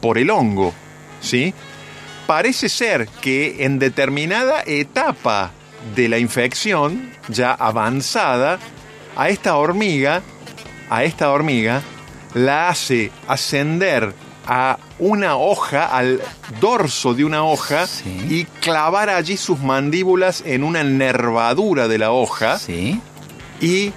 por 0.00 0.18
el 0.18 0.30
hongo, 0.30 0.72
¿sí? 1.20 1.52
Parece 2.26 2.68
ser 2.68 3.06
que 3.20 3.64
en 3.64 3.78
determinada 3.78 4.62
etapa 4.66 5.50
de 5.94 6.08
la 6.08 6.18
infección, 6.18 7.10
ya 7.28 7.52
avanzada, 7.52 8.58
a 9.16 9.28
esta 9.28 9.56
hormiga, 9.56 10.22
a 10.94 11.04
esta 11.04 11.30
hormiga, 11.30 11.82
la 12.34 12.68
hace 12.68 13.10
ascender 13.28 14.12
a 14.46 14.78
una 14.98 15.36
hoja, 15.36 15.86
al 15.86 16.20
dorso 16.60 17.14
de 17.14 17.24
una 17.24 17.44
hoja, 17.44 17.86
Sí. 17.86 18.26
y 18.28 18.44
clavar 18.60 19.08
allí 19.10 19.36
sus 19.36 19.58
mandíbulas 19.60 20.42
en 20.46 20.64
una 20.64 20.84
nervadura 20.84 21.88
de 21.88 21.98
la 21.98 22.10
hoja 22.12 22.58
Sí. 22.58 23.00
y 23.60 23.92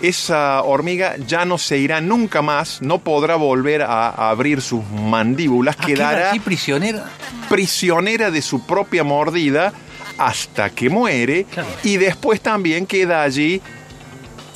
esa 0.00 0.62
hormiga 0.62 1.16
ya 1.26 1.44
no 1.44 1.58
se 1.58 1.76
irá 1.78 2.00
nunca 2.00 2.40
más, 2.40 2.80
no 2.80 2.98
podrá 3.00 3.34
volver 3.36 3.82
a, 3.82 4.08
abrir 4.30 4.62
sus 4.62 4.82
mandíbulas, 4.88 5.76
Ah, 5.78 5.84
queda 5.86 6.10
quedará 6.10 6.32
prisionera. 6.44 7.04
prisionera 7.48 8.30
de 8.30 8.40
su 8.42 8.64
propia 8.64 9.04
mordida 9.04 9.72
hasta 10.16 10.70
que 10.70 10.88
muere 10.88 11.44
Claro. 11.44 11.68
y 11.82 11.96
después 11.96 12.40
también 12.40 12.86
queda 12.86 13.22
allí 13.22 13.60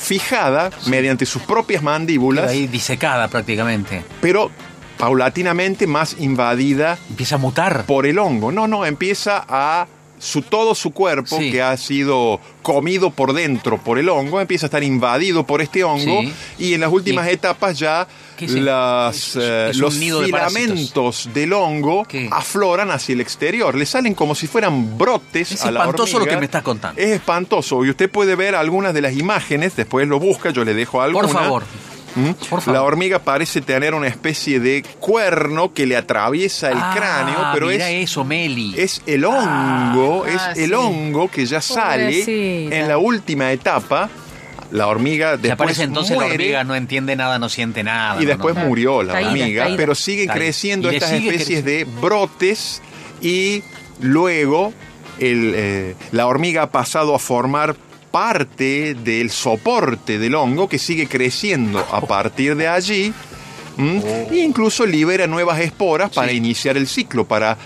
fijada 0.04 0.70
mediante 0.86 1.26
sus 1.26 1.42
propias 1.42 1.82
mandíbulas, 1.82 2.50
ahí 2.50 2.66
disecada 2.66 3.28
prácticamente. 3.28 4.04
pero 4.20 4.50
paulatinamente 4.98 5.86
más 5.86 6.16
invadida 6.20 6.96
Empieza 7.10 7.34
a 7.34 7.38
mutar. 7.38 7.84
por 7.86 8.06
el 8.06 8.18
hongo. 8.18 8.52
No, 8.52 8.68
no, 8.68 8.86
empieza 8.86 9.44
a 9.48 9.86
su 10.24 10.40
todo 10.42 10.74
su 10.74 10.90
cuerpo 10.92 11.36
Sí. 11.38 11.50
que 11.52 11.60
ha 11.62 11.76
sido 11.76 12.40
comido 12.62 13.10
por 13.10 13.34
dentro 13.34 13.76
por 13.78 13.98
el 13.98 14.08
hongo, 14.08 14.40
empieza 14.40 14.64
a 14.66 14.68
estar 14.68 14.82
invadido 14.82 15.44
por 15.46 15.60
este 15.60 15.84
hongo 15.84 16.22
Sí. 16.22 16.32
y 16.58 16.72
en 16.74 16.80
las 16.80 16.90
últimas 16.90 17.28
etapas 17.28 17.78
ya 17.78 18.08
las, 18.40 19.36
eh, 19.40 19.70
los 19.74 19.96
nido 19.96 20.20
de 20.20 20.26
filamentos 20.26 21.28
del 21.34 21.52
hongo 21.52 22.04
¿Qué? 22.04 22.28
afloran 22.32 22.90
hacia 22.90 23.12
el 23.12 23.20
exterior, 23.20 23.74
le 23.74 23.86
salen 23.86 24.14
como 24.14 24.34
si 24.34 24.46
fueran 24.46 24.96
brotes 24.98 25.52
Es 25.52 25.62
a 25.64 25.70
la 25.70 25.80
espantoso 25.80 26.18
lo 26.18 26.26
que 26.26 26.36
me 26.36 26.46
estás 26.46 26.62
contando. 26.62 27.00
Es 27.00 27.08
espantoso 27.10 27.84
y 27.84 27.90
usted 27.90 28.10
puede 28.10 28.34
ver 28.34 28.54
algunas 28.54 28.94
de 28.94 29.02
las 29.02 29.14
imágenes, 29.14 29.76
después 29.76 30.08
lo 30.08 30.18
busca, 30.18 30.50
yo 30.50 30.64
le 30.64 30.74
dejo 30.74 31.00
alguna. 31.02 31.28
Por 31.28 31.36
favor. 31.36 31.62
¿Mm? 32.16 32.70
La 32.70 32.82
hormiga 32.82 33.18
parece 33.18 33.60
tener 33.60 33.92
una 33.94 34.06
especie 34.06 34.60
de 34.60 34.84
cuerno 35.00 35.72
que 35.72 35.86
le 35.86 35.96
atraviesa 35.96 36.70
el 36.70 36.78
Ah, 36.80 36.92
cráneo, 36.96 37.36
pero 37.52 37.66
mira 37.66 37.90
es, 37.90 38.10
eso, 38.10 38.24
Meli. 38.24 38.74
es 38.78 39.02
el 39.06 39.24
hongo, 39.24 40.24
Ah, 40.26 40.52
es 40.52 40.58
el 40.58 40.68
sí. 40.70 40.74
hongo 40.74 41.28
que 41.30 41.44
ya 41.46 41.60
sale 41.60 42.04
Pobrecita. 42.20 42.76
en 42.76 42.88
la 42.88 42.98
última 42.98 43.50
etapa. 43.52 44.08
La 44.70 44.86
hormiga 44.88 45.32
Se 45.32 45.36
después 45.38 45.52
aparece 45.52 45.82
entonces 45.84 46.14
muere 46.16 46.30
la 46.30 46.34
hormiga, 46.34 46.64
no 46.64 46.74
entiende 46.74 47.14
nada, 47.16 47.38
no 47.38 47.48
siente 47.48 47.84
nada. 47.84 48.20
y 48.20 48.24
después 48.24 48.54
no. 48.56 48.64
murió 48.66 49.02
la 49.02 49.12
Caída, 49.12 49.28
hormiga, 49.30 49.62
caída. 49.64 49.76
pero 49.76 49.94
siguen 49.94 50.26
Caída. 50.26 50.40
creciendo 50.44 50.90
estas 50.90 51.10
sigue 51.10 51.28
especies 51.30 51.64
de 51.64 51.84
brotes 51.84 52.82
y 53.20 53.62
luego 54.00 54.72
el, 55.20 55.52
eh, 55.54 55.94
la 56.10 56.26
hormiga 56.26 56.62
ha 56.62 56.70
pasado 56.70 57.14
a 57.14 57.18
formar 57.20 57.76
parte 58.14 58.94
del 58.94 59.28
soporte 59.32 60.20
del 60.20 60.36
hongo 60.36 60.68
que 60.68 60.78
sigue 60.78 61.08
creciendo 61.08 61.80
a 61.90 62.00
partir 62.00 62.54
de 62.54 62.68
allí. 62.68 63.12
¿m? 63.76 64.00
E 64.30 64.36
incluso 64.38 64.86
libera 64.86 65.26
nuevas 65.26 65.58
esporas 65.58 66.10
para 66.12 66.28
Sí. 66.30 66.36
iniciar 66.36 66.76
el 66.76 66.86
ciclo, 66.86 67.24
para 67.24 67.58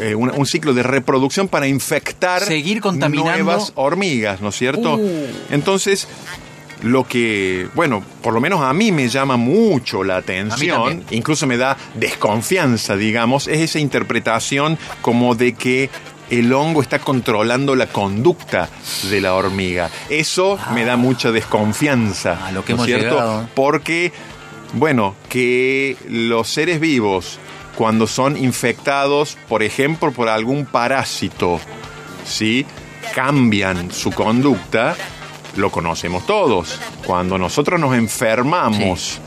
eh, 0.00 0.12
un, 0.16 0.32
un 0.34 0.44
ciclo 0.44 0.74
de 0.74 0.82
reproducción 0.82 1.46
para 1.46 1.68
infectar 1.68 2.42
Seguir 2.42 2.80
contaminando. 2.80 3.44
nuevas 3.44 3.70
hormigas, 3.76 4.40
¿no 4.40 4.48
es 4.48 4.56
cierto? 4.56 4.96
Uh. 4.96 5.26
Entonces, 5.50 6.08
lo 6.82 7.04
que, 7.06 7.68
bueno, 7.76 8.02
por 8.22 8.34
lo 8.34 8.40
menos 8.40 8.60
a 8.60 8.72
mí 8.72 8.90
me 8.90 9.08
llama 9.08 9.36
mucho 9.36 10.02
la 10.02 10.16
atención, 10.16 11.04
incluso 11.12 11.46
me 11.46 11.56
da 11.58 11.76
desconfianza, 11.94 12.96
digamos, 12.96 13.46
es 13.46 13.60
esa 13.60 13.78
interpretación 13.78 14.76
como 15.00 15.36
de 15.36 15.52
que 15.54 15.90
el 16.30 16.52
hongo 16.52 16.80
está 16.82 16.98
controlando 16.98 17.74
la 17.76 17.86
conducta 17.86 18.68
de 19.10 19.20
la 19.20 19.34
hormiga. 19.34 19.90
Eso 20.08 20.58
me 20.72 20.84
da 20.84 20.96
mucha 20.96 21.30
desconfianza, 21.32 22.46
A 22.46 22.52
lo 22.52 22.64
que 22.64 22.74
¿no 22.74 22.84
es 22.84 22.88
hemos 22.90 23.00
cierto? 23.00 23.14
llegado. 23.16 23.48
Porque, 23.54 24.12
bueno, 24.72 25.14
que 25.28 25.96
los 26.08 26.48
seres 26.48 26.80
vivos, 26.80 27.38
cuando 27.76 28.06
son 28.06 28.36
infectados, 28.36 29.36
por 29.48 29.62
ejemplo, 29.62 30.12
por 30.12 30.28
algún 30.28 30.64
parásito, 30.66 31.60
¿sí? 32.24 32.64
cambian 33.14 33.92
su 33.92 34.10
conducta, 34.12 34.96
lo 35.56 35.70
conocemos 35.70 36.26
todos. 36.26 36.80
Cuando 37.06 37.36
nosotros 37.38 37.78
nos 37.78 37.94
enfermamos 37.96 39.20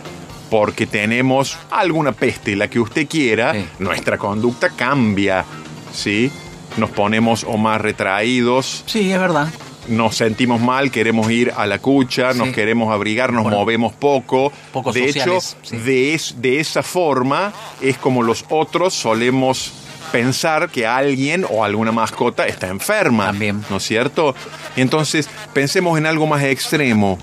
porque 0.50 0.86
tenemos 0.88 1.58
alguna 1.70 2.12
peste, 2.14 2.56
la 2.56 2.70
que 2.70 2.80
usted 2.80 3.08
quiera, 3.08 3.54
Sí. 3.54 3.66
nuestra 3.80 4.18
conducta 4.18 4.70
cambia, 4.70 5.46
¿sí? 5.94 6.32
Nos 6.78 6.90
ponemos 6.92 7.44
o 7.44 7.58
más 7.58 7.82
retraídos, 7.82 8.84
Sí, 8.86 9.12
es 9.12 9.20
verdad. 9.20 9.48
nos 9.88 10.16
sentimos 10.18 10.62
mal, 10.62 10.92
queremos 10.92 11.30
ir 11.32 11.52
a 11.56 11.66
la 11.66 11.80
cucha, 11.80 12.34
nos 12.34 12.50
queremos 12.50 12.94
abrigar, 12.94 13.34
nos 13.34 13.44
Bueno, 13.44 13.58
movemos 13.60 13.94
poco. 13.94 14.52
poco 14.72 14.92
de 14.94 15.08
sociales, 15.08 15.58
hecho, 15.62 15.70
sí. 15.70 15.78
de, 15.78 16.14
es- 16.14 16.36
de 16.42 16.60
esa 16.60 16.84
forma 16.84 17.52
es 17.82 17.98
como 17.98 18.22
los 18.24 18.46
otros 18.50 18.94
solemos 18.94 19.72
pensar 20.12 20.70
que 20.70 20.86
alguien 20.88 21.46
o 21.50 21.64
alguna 21.66 21.92
mascota 21.92 22.46
está 22.48 22.68
enferma. 22.68 23.26
También. 23.28 23.64
¿No 23.70 23.78
es 23.78 23.84
cierto? 23.84 24.36
Entonces, 24.76 25.30
pensemos 25.54 25.98
en 25.98 26.06
algo 26.06 26.28
más 26.28 26.44
extremo. 26.44 27.18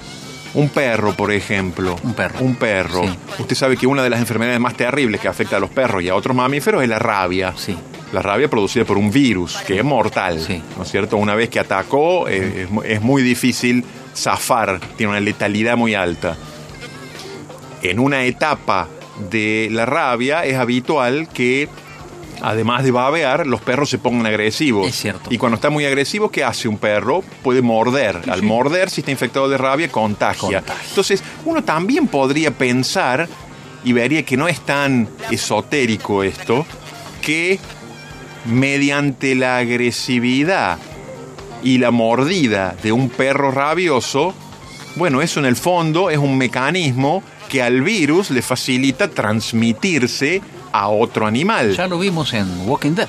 Un 0.55 0.69
perro, 0.69 1.15
por 1.15 1.33
ejemplo. 1.33 1.97
Un 2.05 2.15
perro. 2.15 2.39
Un 2.41 2.55
perro. 2.57 3.03
Sí. 3.05 3.19
Usted 3.41 3.57
sabe 3.57 3.77
que 3.77 3.87
una 3.87 4.03
de 4.03 4.11
las 4.11 4.21
enfermedades 4.21 4.61
más 4.61 4.75
terribles 4.77 5.21
que 5.21 5.29
afecta 5.29 5.57
a 5.57 5.61
los 5.61 5.71
perros 5.71 6.03
y 6.03 6.09
a 6.09 6.15
otros 6.15 6.37
mamíferos 6.37 6.83
es 6.83 6.89
la 6.89 6.99
rabia. 6.99 7.55
Sí. 7.57 7.75
La 8.15 8.23
rabia 8.23 8.49
producida 8.49 8.85
por 8.85 8.97
un 8.97 9.11
virus 9.11 9.57
que 9.67 9.77
es 9.79 9.85
mortal, 9.85 10.41
Sí. 10.41 10.63
¿no 10.77 10.85
es 10.85 10.91
cierto? 10.91 11.17
Una 11.17 11.35
vez 11.35 11.49
que 11.51 11.59
atacó, 11.59 12.29
es, 12.29 12.71
mu- 12.71 12.83
es 12.83 13.03
muy 13.03 13.23
difícil 13.23 13.85
zafar, 14.15 14.79
tiene 14.97 15.11
una 15.11 15.21
letalidad 15.21 15.77
muy 15.77 15.95
alta. 15.95 16.37
En 17.83 17.99
una 17.99 18.25
etapa 18.25 18.89
de 19.31 19.69
la 19.71 19.85
rabia 19.85 20.45
es 20.45 20.55
habitual 20.57 21.29
que, 21.29 21.69
además 22.41 22.85
de 22.85 22.91
babear, 22.93 23.47
los 23.47 23.61
perros 23.61 23.91
se 23.91 23.99
pongan 23.99 24.27
agresivos. 24.27 24.87
Es 24.89 24.95
cierto. 24.97 25.29
Y 25.33 25.37
cuando 25.39 25.57
está 25.57 25.69
muy 25.71 25.85
agresivo, 25.85 26.31
¿qué 26.31 26.45
hace 26.45 26.69
un 26.69 26.79
perro? 26.79 27.23
Puede 27.43 27.63
morder. 27.63 28.23
Al 28.31 28.43
morder, 28.43 28.91
si 28.91 29.01
está 29.03 29.11
infectado 29.11 29.49
de 29.49 29.59
rabia, 29.59 29.89
contagia. 29.89 30.41
Contagia. 30.61 30.89
Entonces, 30.89 31.23
uno 31.45 31.63
también 31.65 32.07
podría 32.07 32.53
pensar, 32.53 33.29
y 33.85 33.93
vería 33.93 34.23
que 34.25 34.37
no 34.37 34.49
es 34.49 34.61
tan 34.61 35.09
esotérico 35.31 36.23
esto, 36.23 36.65
que 37.21 37.59
mediante 38.47 39.35
la 39.35 39.59
agresividad 39.59 40.79
y 41.63 41.79
la 41.79 41.91
mordida 41.91 42.75
de 42.83 42.93
un 42.93 43.09
perro 43.09 43.51
rabioso, 43.51 44.35
bueno, 44.97 45.23
eso 45.23 45.41
en 45.41 45.47
el 45.47 45.57
fondo 45.57 46.11
es 46.11 46.19
un 46.19 46.37
mecanismo 46.37 47.23
que 47.49 47.63
al 47.63 47.83
virus 47.83 48.31
le 48.31 48.43
facilita 48.43 49.09
transmitirse 49.09 50.43
a 50.73 50.89
otro 50.89 51.27
animal. 51.27 51.75
Ya 51.77 51.87
lo 51.87 51.99
vimos 51.99 52.33
en 52.35 52.47
Walking 52.69 52.93
Dead. 52.93 53.09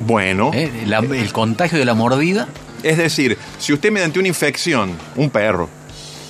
Bueno, 0.00 0.50
¿eh? 0.54 0.70
La- 0.86 0.98
el 0.98 1.32
contagio 1.32 1.78
de 1.78 1.84
la 1.84 1.94
mordida. 1.94 2.48
es 2.82 2.98
decir, 2.98 3.38
si 3.58 3.72
usted 3.72 3.90
mediante 3.90 4.18
una 4.18 4.28
infección, 4.28 4.92
un 5.16 5.30
perro, 5.30 5.70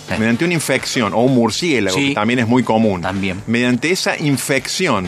Eh. 0.09 0.15
mediante 0.19 0.45
una 0.45 0.55
infección, 0.55 1.13
o 1.13 1.23
un 1.23 1.35
murciélago, 1.35 1.97
Sí. 1.97 2.09
que 2.11 2.15
también 2.15 2.39
es 2.39 2.47
muy 2.47 2.63
común, 2.63 3.01
También. 3.01 3.43
mediante 3.49 3.91
esa 3.91 4.17
infección, 4.17 5.07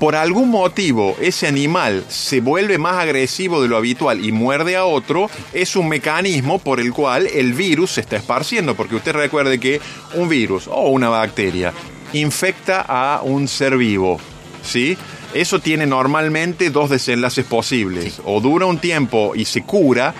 por 0.00 0.16
algún 0.16 0.48
motivo 0.48 1.14
ese 1.20 1.46
animal 1.46 2.04
se 2.08 2.40
vuelve 2.40 2.78
más 2.78 2.96
agresivo 2.96 3.60
de 3.60 3.68
lo 3.68 3.76
habitual 3.76 4.24
y 4.24 4.32
muerde 4.32 4.74
a 4.74 4.86
otro, 4.86 5.28
es 5.52 5.76
un 5.76 5.88
mecanismo 5.88 6.58
por 6.58 6.80
el 6.80 6.90
cual 6.92 7.26
el 7.26 7.52
virus 7.52 7.92
se 7.92 8.00
está 8.00 8.16
esparciendo, 8.16 8.74
porque 8.74 8.96
usted 8.96 9.12
recuerde 9.12 9.60
que 9.60 9.78
un 10.14 10.30
virus 10.30 10.66
o 10.68 10.88
una 10.88 11.10
bacteria 11.10 11.74
infecta 12.14 12.80
a 12.80 13.20
un 13.22 13.46
ser 13.46 13.76
vivo, 13.76 14.18
¿sí? 14.62 14.96
Eso 15.34 15.60
tiene 15.60 15.86
normalmente 15.86 16.70
dos 16.70 16.88
desenlaces 16.88 17.44
posibles. 17.44 18.20
O 18.24 18.40
dura 18.40 18.64
un 18.64 18.78
tiempo 18.78 19.32
y 19.36 19.44
se 19.44 19.62
cura, 19.62 20.14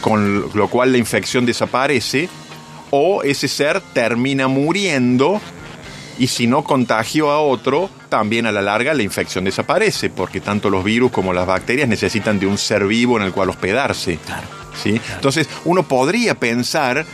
con 0.00 0.50
lo 0.54 0.68
cual 0.68 0.92
la 0.92 0.98
infección 0.98 1.44
desaparece, 1.44 2.28
o 2.90 3.24
ese 3.24 3.48
ser 3.48 3.80
termina 3.92 4.46
muriendo 4.46 5.40
y 6.16 6.28
si 6.28 6.46
no 6.46 6.62
contagió 6.62 7.32
a 7.32 7.40
otro, 7.40 7.90
también 8.16 8.46
a 8.46 8.52
la 8.52 8.62
larga 8.62 8.94
la 8.94 9.02
infección 9.02 9.42
desaparece, 9.42 10.08
porque 10.08 10.40
tanto 10.40 10.70
los 10.70 10.84
virus 10.84 11.10
como 11.10 11.32
las 11.32 11.48
bacterias 11.48 11.88
necesitan 11.88 12.38
de 12.38 12.46
un 12.46 12.58
ser 12.58 12.86
vivo 12.86 13.16
en 13.18 13.24
el 13.24 13.32
cual 13.32 13.50
hospedarse. 13.50 14.18
Claro. 14.24 14.46
¿sí? 14.80 15.00
Entonces, 15.16 15.48
uno 15.64 15.82
podría 15.82 16.36
pensar 16.36 17.04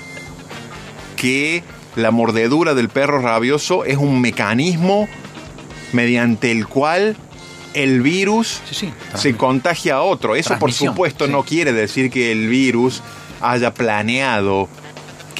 que 1.16 1.62
la 1.96 2.10
mordedura 2.10 2.74
del 2.74 2.90
perro 2.90 3.18
rabioso 3.22 3.86
es 3.86 3.96
un 3.96 4.20
mecanismo 4.20 5.08
mediante 5.94 6.52
el 6.52 6.66
cual 6.66 7.16
el 7.72 8.02
virus 8.02 8.60
Sí, 8.70 8.74
sí. 8.74 8.92
se 9.14 9.34
contagia 9.36 9.94
a 9.94 10.02
otro. 10.02 10.36
Eso, 10.36 10.58
por 10.58 10.70
supuesto, 10.70 11.24
sí. 11.24 11.32
no 11.32 11.44
quiere 11.44 11.72
decir 11.72 12.10
que 12.10 12.30
el 12.30 12.46
virus 12.48 13.02
haya 13.40 13.72
planeado 13.72 14.68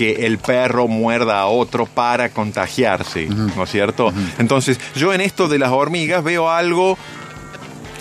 que 0.01 0.25
el 0.25 0.39
perro 0.39 0.89
muerda 0.89 1.43
a 1.43 1.47
otro 1.49 1.85
para 1.85 2.31
contagiarse, 2.31 3.27
¿no 3.27 3.65
es 3.65 3.71
cierto? 3.71 4.11
Entonces, 4.39 4.81
yo 4.95 5.13
en 5.13 5.21
esto 5.21 5.47
de 5.47 5.59
las 5.59 5.73
hormigas 5.73 6.25
veo 6.25 6.49
algo 6.49 6.97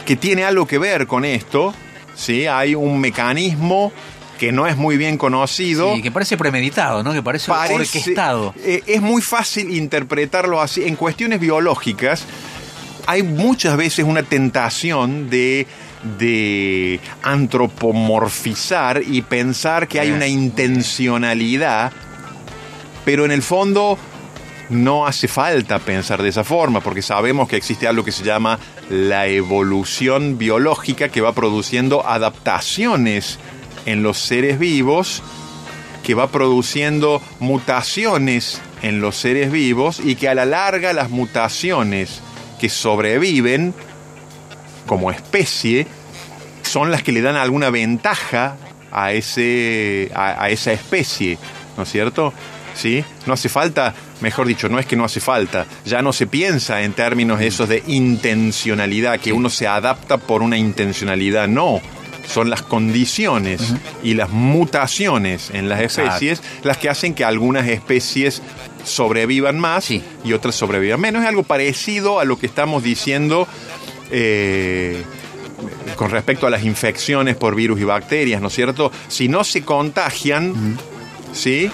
que 0.06 0.16
tiene 0.16 0.46
algo 0.46 0.66
que 0.66 0.78
ver 0.78 1.08
con 1.08 1.26
esto, 1.26 1.74
¿sí? 2.16 2.48
Hay 2.48 2.74
un 2.74 3.02
mecanismo 3.02 3.92
que 4.40 4.54
no 4.54 4.66
es 4.66 4.78
muy 4.78 4.96
bien 4.96 5.18
conocido. 5.18 5.94
Sí, 5.94 6.02
que 6.02 6.10
parece 6.10 6.38
premeditado, 6.38 7.04
¿no? 7.04 7.12
Que 7.12 7.22
parece, 7.22 7.52
orquestado. 7.52 8.54
eh, 8.64 8.82
es 8.88 9.02
muy 9.02 9.22
fácil 9.22 9.70
interpretarlo 9.76 10.62
así. 10.62 10.86
En 10.86 10.96
cuestiones 10.96 11.42
biológicas, 11.42 12.24
hay 13.08 13.24
muchas 13.24 13.76
veces 13.76 14.06
una 14.06 14.24
tentación 14.24 15.30
de, 15.30 15.68
de 16.18 17.00
antropomorfizar 17.24 19.02
y 19.06 19.22
pensar 19.22 19.88
que 19.88 20.00
hay 20.00 20.12
una 20.12 20.28
intencionalidad, 20.28 21.92
pero 23.06 23.26
en 23.26 23.32
el 23.32 23.42
fondo 23.42 23.98
no 24.70 25.08
hace 25.08 25.28
falta 25.28 25.80
pensar 25.80 26.22
de 26.22 26.30
esa 26.30 26.44
forma, 26.44 26.80
porque 26.80 27.02
sabemos 27.02 27.50
que 27.50 27.58
existe 27.58 27.88
algo 27.88 28.04
que 28.04 28.12
se 28.12 28.24
llama 28.24 28.60
la 28.90 29.28
evolución 29.28 30.38
biológica 30.38 31.10
que 31.10 31.22
va 31.22 31.34
produciendo 31.34 32.08
adaptaciones 32.08 33.40
en 33.86 34.04
los 34.04 34.20
seres 34.20 34.60
vivos 34.60 35.24
que 36.04 36.16
va 36.16 36.32
produciendo 36.32 37.22
mutaciones 37.40 38.62
en 38.82 39.02
los 39.02 39.16
seres 39.16 39.52
vivos 39.52 40.00
y 40.04 40.16
que 40.16 40.30
a 40.30 40.34
la 40.34 40.46
larga 40.46 40.94
las 40.94 41.10
mutaciones 41.10 42.22
que 42.60 42.70
sobreviven 42.70 43.74
como 44.88 45.12
especie 45.12 45.86
son 46.70 46.92
las 46.92 47.04
que 47.04 47.12
le 47.12 47.22
dan 47.22 47.36
alguna 47.36 47.70
ventaja 47.70 48.56
a, 48.92 49.12
ese, 49.14 50.12
a, 50.14 50.44
a 50.44 50.50
esa 50.50 50.72
especie, 50.72 51.38
¿no 51.78 51.84
es 51.84 51.92
cierto? 51.92 52.34
¿Sí? 52.76 53.04
No 53.26 53.34
hace 53.34 53.50
falta, 53.50 53.94
mejor 54.22 54.48
dicho, 54.48 54.70
no 54.70 54.80
es 54.80 54.86
que 54.86 54.96
no 54.96 55.04
hace 55.04 55.20
falta, 55.20 55.66
ya 55.86 56.02
no 56.02 56.14
se 56.14 56.28
piensa 56.28 56.82
en 56.84 56.94
términos 56.94 57.42
esos 57.42 57.68
de 57.68 57.84
intencionalidad, 57.88 59.20
que 59.20 59.34
uno 59.34 59.50
se 59.50 59.68
adapta 59.68 60.18
por 60.18 60.42
una 60.42 60.58
intencionalidad, 60.58 61.48
no. 61.48 61.82
Son 62.28 62.50
las 62.52 62.62
condiciones 62.62 63.74
y 64.04 64.14
las 64.14 64.30
mutaciones 64.30 65.50
en 65.52 65.68
las 65.68 65.82
Exacto. 65.82 66.12
especies 66.14 66.44
las 66.64 66.78
que 66.78 66.88
hacen 66.88 67.16
que 67.16 67.26
algunas 67.26 67.68
especies 67.68 68.44
sobrevivan 68.86 69.60
más 69.60 69.86
Sí. 69.86 70.04
y 70.24 70.34
otras 70.34 70.54
sobrevivan 70.54 71.02
menos. 71.02 71.24
Es 71.24 71.28
algo 71.28 71.42
parecido 71.42 72.20
a 72.20 72.26
lo 72.26 72.38
que 72.38 72.46
estamos 72.46 72.84
diciendo 72.84 73.48
eh, 74.12 75.04
con 76.00 76.12
respecto 76.12 76.48
a 76.48 76.50
las 76.50 76.64
infecciones 76.64 77.36
por 77.36 77.56
virus 77.56 77.78
y 77.82 77.84
bacterias, 77.84 78.42
¿no 78.42 78.48
es 78.48 78.54
cierto? 78.54 78.90
Si 79.10 79.28
no 79.28 79.44
se 79.44 79.64
contagian, 79.64 80.78
¿sí? 81.34 81.70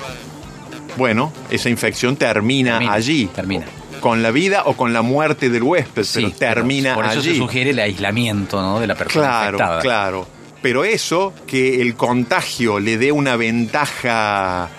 Bueno, 0.98 1.32
esa 1.52 1.70
infección 1.70 2.16
termina, 2.16 2.72
Termina, 2.80 2.94
allí. 2.94 3.26
termina. 3.28 3.66
Con 4.02 4.24
la 4.24 4.32
vida 4.32 4.64
o 4.66 4.74
con 4.76 4.94
la 4.94 5.04
muerte 5.04 5.52
del 5.52 5.62
huésped, 5.62 6.04
Sí, 6.06 6.22
pero 6.22 6.32
termina 6.56 6.96
Por 6.96 7.06
eso 7.06 7.20
allí. 7.20 7.34
se 7.34 7.38
sugiere 7.38 7.70
el 7.70 7.78
aislamiento, 7.78 8.60
¿no? 8.64 8.80
De 8.80 8.88
la 8.88 8.96
persona 8.96 9.28
Claro, 9.28 9.58
infectada. 9.58 9.82
claro. 9.82 10.28
Pero 10.60 10.84
eso, 10.84 11.32
que 11.46 11.80
el 11.84 11.94
contagio 11.94 12.80
le 12.80 12.98
dé 12.98 13.12
una 13.12 13.36
ventaja 13.36 14.70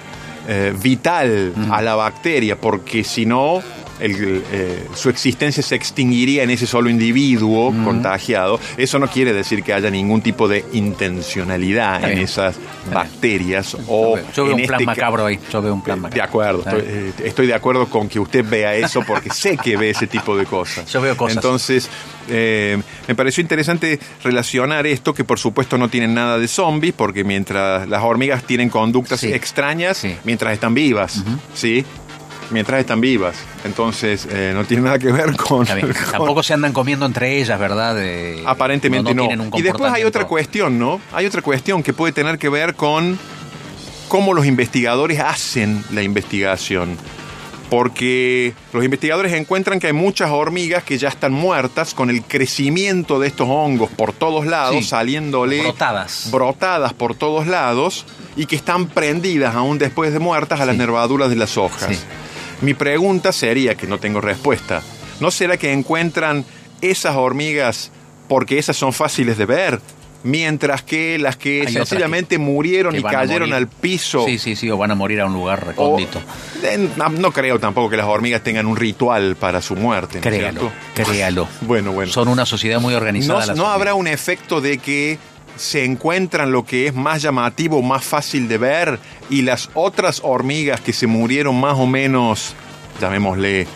eh, 0.48 0.74
vital 0.82 1.52
a 1.70 1.82
la 1.82 1.94
bacteria, 1.94 2.60
porque 2.60 3.04
si 3.04 3.26
no, 3.26 3.62
el, 4.00 4.42
eh, 4.52 4.86
su 4.94 5.08
existencia 5.08 5.62
se 5.62 5.74
extinguiría 5.74 6.42
en 6.42 6.50
ese 6.50 6.66
solo 6.66 6.88
individuo 6.90 7.72
contagiado. 7.84 8.60
Eso 8.76 8.98
no 8.98 9.08
quiere 9.08 9.32
decir 9.32 9.62
que 9.62 9.72
haya 9.72 9.90
ningún 9.90 10.20
tipo 10.22 10.48
de 10.48 10.64
intencionalidad 10.72 11.96
Está 11.96 12.08
en 12.08 12.14
bien. 12.14 12.24
esas 12.24 12.56
bacterias. 12.92 13.76
O 13.88 14.18
yo 14.34 14.44
veo 14.44 14.54
en 14.54 14.60
un 14.60 14.66
plan 14.66 14.80
este 14.80 14.84
ca- 14.84 14.90
macabro 14.92 15.26
ahí. 15.26 15.38
Yo 15.52 15.62
veo 15.62 15.74
un 15.74 15.82
plan 15.82 15.98
de 15.98 16.02
macabro. 16.02 16.24
acuerdo, 16.24 16.58
¿Eh? 16.60 17.08
estoy, 17.08 17.24
eh, 17.24 17.28
estoy 17.28 17.46
de 17.46 17.54
acuerdo 17.54 17.86
con 17.88 18.08
que 18.08 18.18
usted 18.20 18.44
vea 18.48 18.74
eso 18.74 19.02
porque 19.06 19.30
sé 19.30 19.56
que 19.56 19.76
ve 19.76 19.90
ese 19.90 20.06
tipo 20.06 20.36
de 20.36 20.44
cosas. 20.46 20.90
Yo 20.92 21.00
veo 21.00 21.16
cosas. 21.16 21.36
Entonces, 21.36 21.88
eh, 22.28 22.80
me 23.08 23.14
pareció 23.14 23.40
interesante 23.40 23.98
relacionar 24.22 24.86
esto, 24.86 25.14
que 25.14 25.24
por 25.24 25.38
supuesto 25.38 25.78
no 25.78 25.88
tienen 25.88 26.14
nada 26.14 26.38
de 26.38 26.48
zombies, 26.48 26.94
porque 26.96 27.24
mientras 27.24 27.88
las 27.88 28.02
hormigas 28.02 28.42
tienen 28.44 28.68
conductas 28.68 29.20
Sí. 29.20 29.32
extrañas, 29.32 29.98
Sí. 29.98 30.14
mientras 30.24 30.52
están 30.52 30.74
vivas, 30.74 31.22
¿sí? 31.54 31.84
Mientras 32.50 32.78
están 32.80 33.00
vivas. 33.00 33.36
Entonces, 33.64 34.26
eh, 34.30 34.52
no 34.54 34.64
tiene 34.64 34.84
nada 34.84 34.98
que 34.98 35.10
ver 35.10 35.34
con... 35.36 35.66
Tampoco 36.12 36.42
se 36.42 36.54
andan 36.54 36.72
comiendo 36.72 37.04
entre 37.06 37.40
ellas, 37.40 37.58
¿verdad? 37.58 37.94
De- 37.96 38.42
Aparentemente 38.46 39.14
no. 39.14 39.28
Y 39.54 39.62
después 39.62 39.92
hay 39.92 40.04
otra 40.04 40.26
cuestión, 40.26 40.78
¿no? 40.78 41.00
Hay 41.12 41.26
otra 41.26 41.42
cuestión 41.42 41.82
que 41.82 41.92
puede 41.92 42.12
tener 42.12 42.38
que 42.38 42.48
ver 42.48 42.74
con 42.74 43.18
cómo 44.08 44.32
los 44.32 44.46
investigadores 44.46 45.18
hacen 45.20 45.84
la 45.90 46.02
investigación. 46.02 46.96
Porque 47.68 48.54
los 48.72 48.84
investigadores 48.84 49.32
encuentran 49.32 49.80
que 49.80 49.88
hay 49.88 49.92
muchas 49.92 50.30
hormigas 50.30 50.84
que 50.84 50.98
ya 50.98 51.08
están 51.08 51.32
muertas 51.32 51.94
con 51.94 52.10
el 52.10 52.22
crecimiento 52.22 53.18
de 53.18 53.26
estos 53.26 53.48
hongos 53.50 53.90
por 53.90 54.12
todos 54.12 54.46
lados, 54.46 54.76
Sí. 54.76 54.84
saliéndole 54.84 55.62
Brotadas. 55.62 56.28
brotadas 56.30 56.92
por 56.92 57.16
todos 57.16 57.48
lados 57.48 58.06
y 58.36 58.46
que 58.46 58.54
están 58.54 58.86
prendidas 58.86 59.56
aún 59.56 59.78
después 59.78 60.12
de 60.12 60.20
muertas 60.20 60.60
a 60.60 60.66
las 60.66 60.76
nervaduras 60.76 61.28
de 61.28 61.34
las 61.34 61.56
hojas. 61.56 61.88
Sí. 61.96 61.98
Mi 62.60 62.74
pregunta 62.74 63.32
sería, 63.32 63.74
que 63.74 63.86
no 63.86 63.98
tengo 63.98 64.20
respuesta, 64.20 64.82
¿no 65.20 65.30
será 65.30 65.56
que 65.56 65.72
encuentran 65.72 66.44
esas 66.80 67.16
hormigas 67.16 67.90
porque 68.28 68.58
esas 68.58 68.76
son 68.76 68.92
fáciles 68.92 69.38
de 69.38 69.46
ver? 69.46 69.80
mientras 70.26 70.82
que 70.82 71.18
las 71.18 71.36
que 71.36 71.62
Hay 71.66 71.72
sencillamente 71.72 72.38
murieron 72.38 72.92
que 72.92 73.00
y 73.00 73.02
cayeron 73.02 73.52
al 73.52 73.68
piso. 73.68 74.24
Sí, 74.26 74.38
sí, 74.38 74.56
sí, 74.56 74.70
o 74.70 74.76
van 74.76 74.90
a 74.90 74.94
morir 74.94 75.20
a 75.20 75.26
un 75.26 75.32
lugar 75.32 75.64
recóndito. 75.64 76.20
Eh, 76.62 76.88
no, 76.96 77.08
no 77.08 77.32
creo 77.32 77.58
tampoco 77.58 77.88
que 77.88 77.96
las 77.96 78.06
hormigas 78.06 78.42
tengan 78.42 78.66
un 78.66 78.76
ritual 78.76 79.36
para 79.36 79.62
su 79.62 79.76
muerte. 79.76 80.20
¿no 80.20 80.28
es 80.28 80.36
Créalo, 80.36 80.60
cierto? 80.60 81.12
créalo. 81.12 81.48
Bueno, 81.62 81.92
bueno. 81.92 82.12
Son 82.12 82.28
una 82.28 82.44
sociedad 82.44 82.80
muy 82.80 82.94
organizada. 82.94 83.54
¿No, 83.54 83.68
habrá 83.68 83.94
un 83.94 84.08
efecto 84.08 84.60
de 84.60 84.78
que 84.78 85.18
se 85.56 85.84
encuentran 85.84 86.52
lo 86.52 86.64
que 86.64 86.86
es 86.86 86.94
más 86.94 87.22
llamativo, 87.22 87.82
más 87.82 88.04
fácil 88.04 88.48
de 88.48 88.58
ver 88.58 88.98
y 89.30 89.42
las 89.42 89.70
otras 89.74 90.20
hormigas 90.24 90.80
que 90.80 90.92
se 90.92 91.06
murieron 91.06 91.58
más 91.60 91.78
o 91.78 91.86
menos, 91.86 92.54
llamémosle 93.00 93.66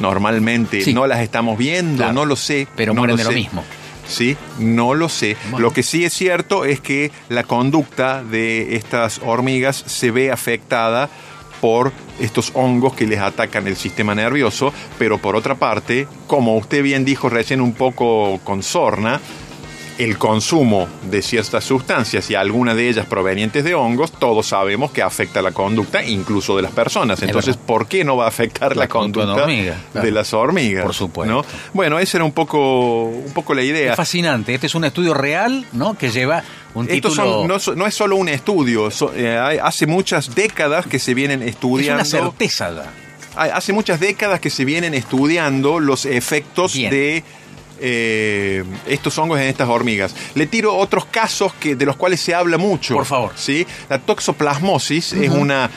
normalmente, 0.00 0.82
Sí. 0.82 0.92
no 0.94 1.06
las 1.06 1.20
estamos 1.20 1.58
viendo, 1.58 1.98
Claro. 1.98 2.12
no 2.12 2.24
lo 2.24 2.36
sé. 2.36 2.66
Pero 2.76 2.94
no 2.94 3.00
mueren 3.00 3.16
de 3.16 3.24
lo 3.24 3.30
sé. 3.30 3.36
mismo. 3.36 3.64
Sí, 4.06 4.36
no 4.58 4.94
lo 4.94 5.08
sé. 5.08 5.36
Bueno. 5.50 5.60
Lo 5.68 5.72
que 5.72 5.82
sí 5.82 6.04
es 6.04 6.12
cierto 6.12 6.64
es 6.64 6.80
que 6.80 7.12
la 7.28 7.44
conducta 7.44 8.22
de 8.24 8.74
estas 8.76 9.20
hormigas 9.24 9.76
se 9.86 10.10
ve 10.10 10.32
afectada 10.32 11.08
por 11.60 11.92
estos 12.18 12.50
hongos 12.54 12.94
que 12.94 13.06
les 13.06 13.20
atacan 13.20 13.66
el 13.68 13.76
sistema 13.76 14.14
nervioso, 14.14 14.72
pero 14.98 15.18
por 15.18 15.36
otra 15.36 15.54
parte, 15.56 16.08
como 16.26 16.56
usted 16.56 16.82
bien 16.82 17.04
dijo 17.04 17.28
recién 17.28 17.60
un 17.60 17.72
poco 17.74 18.40
con 18.44 18.62
sorna, 18.62 19.20
el 20.04 20.16
consumo 20.18 20.88
de 21.10 21.22
ciertas 21.22 21.62
sustancias 21.64 22.30
y 22.30 22.34
alguna 22.34 22.74
de 22.74 22.88
ellas 22.88 23.06
provenientes 23.06 23.64
de 23.64 23.74
hongos, 23.74 24.12
todos 24.12 24.46
sabemos 24.46 24.90
que 24.90 25.02
afecta 25.02 25.42
la 25.42 25.52
conducta 25.52 26.02
incluso 26.02 26.56
de 26.56 26.62
las 26.62 26.72
personas. 26.72 27.22
Entonces. 27.22 27.56
¿por 27.56 27.86
qué 27.86 28.02
no 28.04 28.16
va 28.16 28.24
a 28.24 28.28
afectar 28.28 28.76
la, 28.76 28.84
La 28.84 28.88
conducta 28.88 29.20
de 29.20 29.26
conducta 29.26 29.42
hormiga, 29.44 29.76
claro. 29.92 30.06
de 30.06 30.12
las 30.12 30.32
hormigas? 30.34 30.84
Por 30.84 30.94
supuesto. 30.94 31.32
¿no? 31.34 31.44
Bueno, 31.74 31.98
esa 31.98 32.16
era 32.18 32.24
un 32.24 32.32
poco, 32.32 33.04
un 33.04 33.32
poco 33.34 33.54
la 33.54 33.62
idea. 33.62 33.90
Es 33.92 33.96
fascinante. 33.96 34.54
Este 34.54 34.66
es 34.66 34.74
un 34.74 34.84
estudio 34.84 35.12
real, 35.14 35.66
¿no? 35.72 35.96
Que 35.98 36.10
lleva 36.10 36.42
un 36.74 36.88
Estos 36.90 37.12
título. 37.14 37.58
son- 37.58 37.74
no, 37.74 37.76
no 37.82 37.86
es 37.86 37.94
solo 37.94 38.16
un 38.16 38.28
estudio, 38.28 38.90
so- 38.90 39.12
eh, 39.14 39.36
hace 39.62 39.86
muchas 39.86 40.34
décadas 40.34 40.86
que 40.86 40.98
se 40.98 41.14
vienen 41.14 41.42
es 41.42 41.50
estudiando. 41.50 41.94
una 42.02 42.04
certeza. 42.04 42.70
hace 43.36 43.72
muchas 43.72 44.00
décadas 44.00 44.40
que 44.40 44.50
se 44.50 44.64
vienen 44.64 44.92
estudiando 44.94 45.78
los 45.80 46.04
efectos 46.04 46.74
Bien. 46.74 46.90
de 46.90 47.24
eh, 47.80 48.64
estos 48.86 49.16
hongos 49.18 49.40
en 49.40 49.46
estas 49.46 49.68
hormigas. 49.68 50.14
Le 50.34 50.46
tiro 50.46 50.76
otros 50.76 51.04
casos 51.06 51.52
que, 51.54 51.74
de 51.76 51.86
los 51.86 51.96
cuales 51.96 52.20
se 52.20 52.34
habla 52.34 52.58
mucho. 52.58 52.94
Por 52.94 53.06
favor. 53.06 53.32
¿sí? 53.36 53.66
La 53.88 53.98
toxoplasmosis 53.98 55.12
es 55.14 55.30
una 55.30 55.70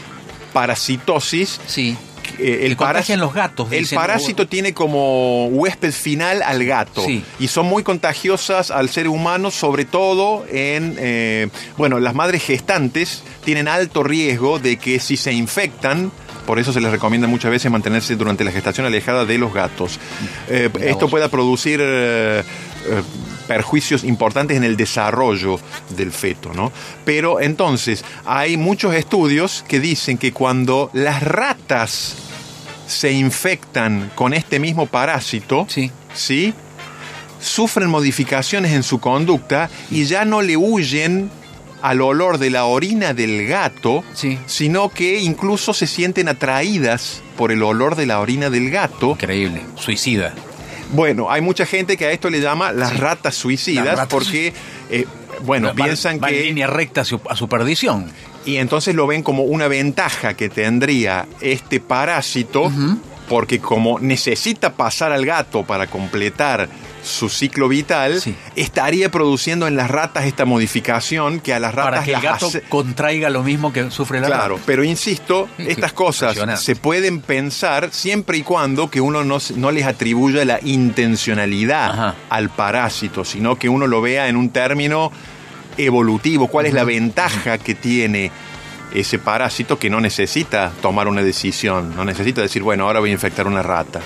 parasitosis. 0.54 1.60
Sí. 1.68 1.98
eh, 2.34 2.36
Que 2.38 2.66
el 2.66 2.78
contagian 2.78 3.20
paras- 3.20 3.26
los 3.28 3.34
gatos, 3.34 3.72
El 3.72 3.80
dicen. 3.80 3.98
parásito 3.98 4.48
tiene 4.48 4.74
como 4.74 5.48
huésped 5.48 5.92
final 5.92 6.42
al 6.42 6.64
gato. 6.66 7.04
Sí. 7.06 7.24
Y 7.40 7.48
son 7.48 7.66
muy 7.68 7.84
contagiosas 7.84 8.72
al 8.72 8.90
ser 8.90 9.08
humano, 9.08 9.52
sobre 9.52 9.86
todo 9.86 10.46
en. 10.50 10.96
eh, 11.00 11.50
bueno, 11.78 12.00
las 12.00 12.16
madres 12.16 12.44
gestantes 12.44 13.24
tienen 13.44 13.68
alto 13.68 14.04
riesgo 14.04 14.60
de 14.60 14.78
que 14.78 15.00
si 15.00 15.18
se 15.18 15.34
infectan. 15.34 16.12
Por 16.46 16.60
eso 16.60 16.74
se 16.74 16.82
les 16.82 16.92
recomienda 16.92 17.28
muchas 17.28 17.52
veces 17.52 17.72
mantenerse 17.72 18.16
durante 18.16 18.44
la 18.44 18.52
gestación 18.52 18.86
alejada 18.86 19.26
de 19.26 19.38
los 19.38 19.54
gatos. 19.54 20.00
Eh, 20.48 20.70
esto 20.82 21.08
pueda 21.10 21.30
producir 21.30 21.80
eh, 21.82 22.44
eh, 22.86 23.02
perjuicios 23.48 24.04
importantes 24.04 24.58
en 24.58 24.64
el 24.64 24.76
desarrollo 24.76 25.60
del 25.96 26.12
feto, 26.12 26.54
¿no? 26.54 26.72
Pero 27.06 27.40
entonces, 27.40 28.04
hay 28.26 28.58
muchos 28.58 28.94
estudios 28.94 29.64
que 29.68 29.80
dicen 29.80 30.18
que 30.18 30.32
cuando 30.34 30.90
las 30.94 31.24
ratas 31.24 32.16
se 32.88 33.12
infectan 33.12 34.12
con 34.16 34.34
este 34.34 34.60
mismo 34.60 34.86
parásito, 34.86 35.66
Sí. 35.70 35.92
¿sí? 36.14 36.54
Sufren 37.40 37.90
modificaciones 37.90 38.72
en 38.72 38.84
su 38.84 39.00
conducta 39.00 39.70
y 39.92 40.06
ya 40.06 40.24
no 40.26 40.42
le 40.42 40.56
huyen 40.56 41.30
al 41.84 42.02
olor 42.02 42.40
de 42.40 42.50
la 42.50 42.66
orina 42.66 43.14
del 43.14 43.46
gato, 43.46 44.04
Sí. 44.16 44.40
sino 44.48 44.90
que 44.90 45.20
incluso 45.20 45.74
se 45.74 45.86
sienten 45.86 46.30
atraídas 46.30 47.22
por 47.38 47.52
el 47.52 47.62
olor 47.62 47.96
de 47.96 48.06
la 48.08 48.20
orina 48.22 48.50
del 48.50 48.72
gato. 48.72 49.12
Increíble. 49.12 49.62
Suicida. 49.76 50.34
Bueno, 50.94 51.30
hay 51.30 51.42
mucha 51.42 51.66
gente 51.66 51.98
que 51.98 52.06
a 52.06 52.12
esto 52.12 52.30
le 52.30 52.40
llama 52.40 52.72
las 52.72 52.92
Sí. 52.92 52.98
ratas 52.98 53.36
suicidas 53.36 53.86
Las 53.86 53.96
ratas 53.96 54.08
porque, 54.10 54.54
eh, 54.90 55.06
bueno, 55.44 55.68
Va- 55.70 55.74
piensan 55.76 56.20
va 56.24 56.30
en 56.30 56.36
que... 56.36 56.44
línea 56.46 56.68
recta 56.68 57.02
a 57.02 57.06
su, 57.06 57.20
a 57.30 57.36
su 57.36 57.48
perdición. 57.50 58.10
Y 58.46 58.58
entonces 58.58 58.94
lo 58.96 59.06
ven 59.08 59.24
como 59.24 59.44
una 59.44 59.68
ventaja 59.68 60.36
que 60.36 60.50
tendría 60.50 61.26
este 61.42 61.80
parásito, 61.80 62.72
porque 63.30 63.60
como 63.60 64.00
necesita 64.00 64.74
pasar 64.74 65.12
al 65.12 65.26
gato 65.26 65.64
para 65.64 65.88
completar 65.88 66.68
su 67.04 67.28
ciclo 67.30 67.68
vital, 67.68 68.22
Sí. 68.22 68.34
estaría 68.56 69.12
produciendo 69.12 69.68
en 69.68 69.76
las 69.76 69.92
ratas 69.92 70.24
esta 70.26 70.46
modificación 70.46 71.42
que 71.42 71.54
a 71.54 71.60
las 71.60 71.76
ratas 71.76 71.92
Para 71.92 72.04
que 72.06 72.14
el 72.14 72.22
gato 72.22 72.48
hace- 72.48 72.62
contraiga 72.62 73.30
lo 73.30 73.44
mismo 73.44 73.74
que 73.74 73.92
sufre 73.92 74.22
la 74.22 74.28
Claro, 74.28 74.56
rata. 74.56 74.64
pero 74.66 74.84
insisto, 74.86 75.50
Sí, 75.58 75.66
estas 75.68 75.92
cosas 75.92 76.38
se 76.62 76.76
pueden 76.78 77.20
pensar 77.22 77.90
siempre 77.92 78.38
y 78.38 78.44
cuando 78.44 78.90
que 78.90 79.02
uno 79.02 79.24
no, 79.26 79.72
les 79.72 79.86
atribuya 79.86 80.46
la 80.46 80.60
intencionalidad 80.64 81.90
Ajá. 81.92 82.16
al 82.30 82.50
parásito, 82.50 83.26
sino 83.26 83.58
que 83.58 83.68
uno 83.68 83.86
lo 83.88 84.02
vea 84.02 84.30
en 84.30 84.38
un 84.38 84.50
término 84.50 85.12
evolutivo. 85.78 86.48
¿Cuál 86.48 86.68
es 86.68 86.74
la 86.74 86.84
ventaja 86.86 87.58
que 87.58 87.76
tiene 87.76 88.32
ese 88.94 89.20
parásito 89.20 89.78
que 89.80 89.90
no 89.90 90.00
necesita 90.00 90.72
tomar 90.82 91.08
una 91.08 91.22
decisión? 91.22 91.96
No 91.96 92.06
necesita 92.06 92.42
decir, 92.42 92.62
bueno, 92.64 92.86
ahora 92.86 93.00
voy 93.02 93.10
a 93.10 93.14
infectar 93.14 93.46
una 93.48 93.62
rata, 93.64 94.00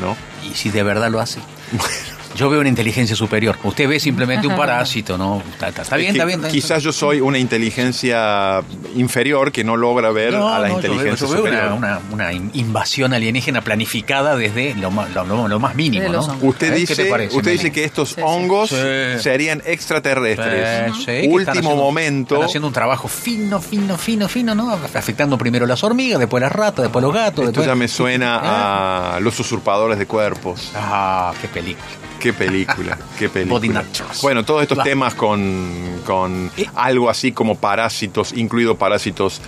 ¿no? 0.00 0.16
Y 0.46 0.54
si 0.54 0.68
de 0.70 0.82
verdad 0.82 1.10
lo 1.10 1.20
hace. 1.20 1.40
Yo 2.36 2.48
veo 2.48 2.60
una 2.60 2.68
inteligencia 2.68 3.14
superior. 3.14 3.56
Usted 3.62 3.88
ve 3.88 4.00
simplemente 4.00 4.46
un 4.46 4.56
parásito, 4.56 5.18
¿no? 5.18 5.42
Está, 5.52 5.68
está- 5.68 5.82
está 5.82 5.96
Es 5.96 6.00
bien, 6.00 6.12
que 6.12 6.18
está 6.18 6.24
bien. 6.26 6.38
está 6.40 6.48
bien. 6.52 6.62
Quizás 6.62 6.82
yo 6.82 6.92
soy 6.92 7.20
una 7.20 7.38
inteligencia 7.38 8.62
inferior 8.96 9.52
que 9.52 9.64
no 9.64 9.76
logra 9.76 10.10
ver 10.10 10.32
No, 10.34 10.48
a 10.52 10.58
la 10.58 10.68
no, 10.68 10.74
yo 10.80 10.82
veo- 10.82 10.92
inteligencia 10.92 11.26
yo 11.26 11.32
veo 11.34 11.42
superior. 11.44 11.72
una, 11.72 11.98
una- 11.98 12.00
una 12.12 12.32
in- 12.32 12.50
invasión 12.54 13.12
alienígena 13.12 13.60
planificada 13.62 14.36
desde 14.36 14.74
lo 14.74 14.90
más, 14.90 15.10
lo, 15.12 15.24
lo- 15.24 15.48
lo 15.48 15.58
más 15.60 15.74
mínimo, 15.74 16.08
¿no? 16.08 16.20
Usted 16.42 16.68
¿Eh? 16.68 16.74
¿Qué 16.74 16.80
dice, 16.80 16.96
te 16.96 17.04
parece, 17.06 17.36
usted 17.36 17.52
dice 17.52 17.70
que 17.72 17.84
estos 17.84 18.10
Sí, 18.10 18.20
hongos 18.24 18.70
Sí. 18.70 18.76
serían 19.20 19.62
extraterrestres. 19.66 20.48
Eh, 20.52 20.86
sí, 20.94 21.00
están 21.10 21.30
Último 21.32 21.50
haciendo- 21.52 21.76
momento. 21.76 22.34
Están 22.36 22.48
haciendo 22.48 22.68
un 22.68 22.74
trabajo 22.74 23.08
fino, 23.08 23.60
fino, 23.60 23.96
fino, 23.98 24.28
fino, 24.28 24.54
¿no? 24.54 24.70
Afectando 24.72 25.36
primero 25.38 25.66
las 25.66 25.82
hormigas, 25.84 26.18
después 26.18 26.40
las 26.40 26.52
ratas, 26.52 26.84
después 26.84 27.02
los 27.02 27.12
gatos. 27.12 27.44
Esto 27.44 27.60
después... 27.60 27.66
ya 27.66 27.74
me 27.74 27.88
suena 27.88 28.36
¿Eh? 28.36 29.16
a 29.16 29.18
los 29.20 29.38
usurpadores 29.38 29.98
de 29.98 30.06
cuerpos. 30.06 30.70
Ah, 30.74 31.32
qué 31.40 31.48
película. 31.48 31.86
Qué 32.22 32.32
película, 32.32 32.96
qué 33.18 33.28
película. 33.28 33.84
Bueno, 34.22 34.44
todos 34.44 34.62
estos 34.62 34.82
temas 34.84 35.14
con, 35.14 36.00
con 36.06 36.50
Eh. 36.56 36.66
algo 36.76 37.10
así 37.10 37.32
como 37.32 37.56
parásitos, 37.56 38.32
incluido 38.32 38.76
parásitos 38.76 39.40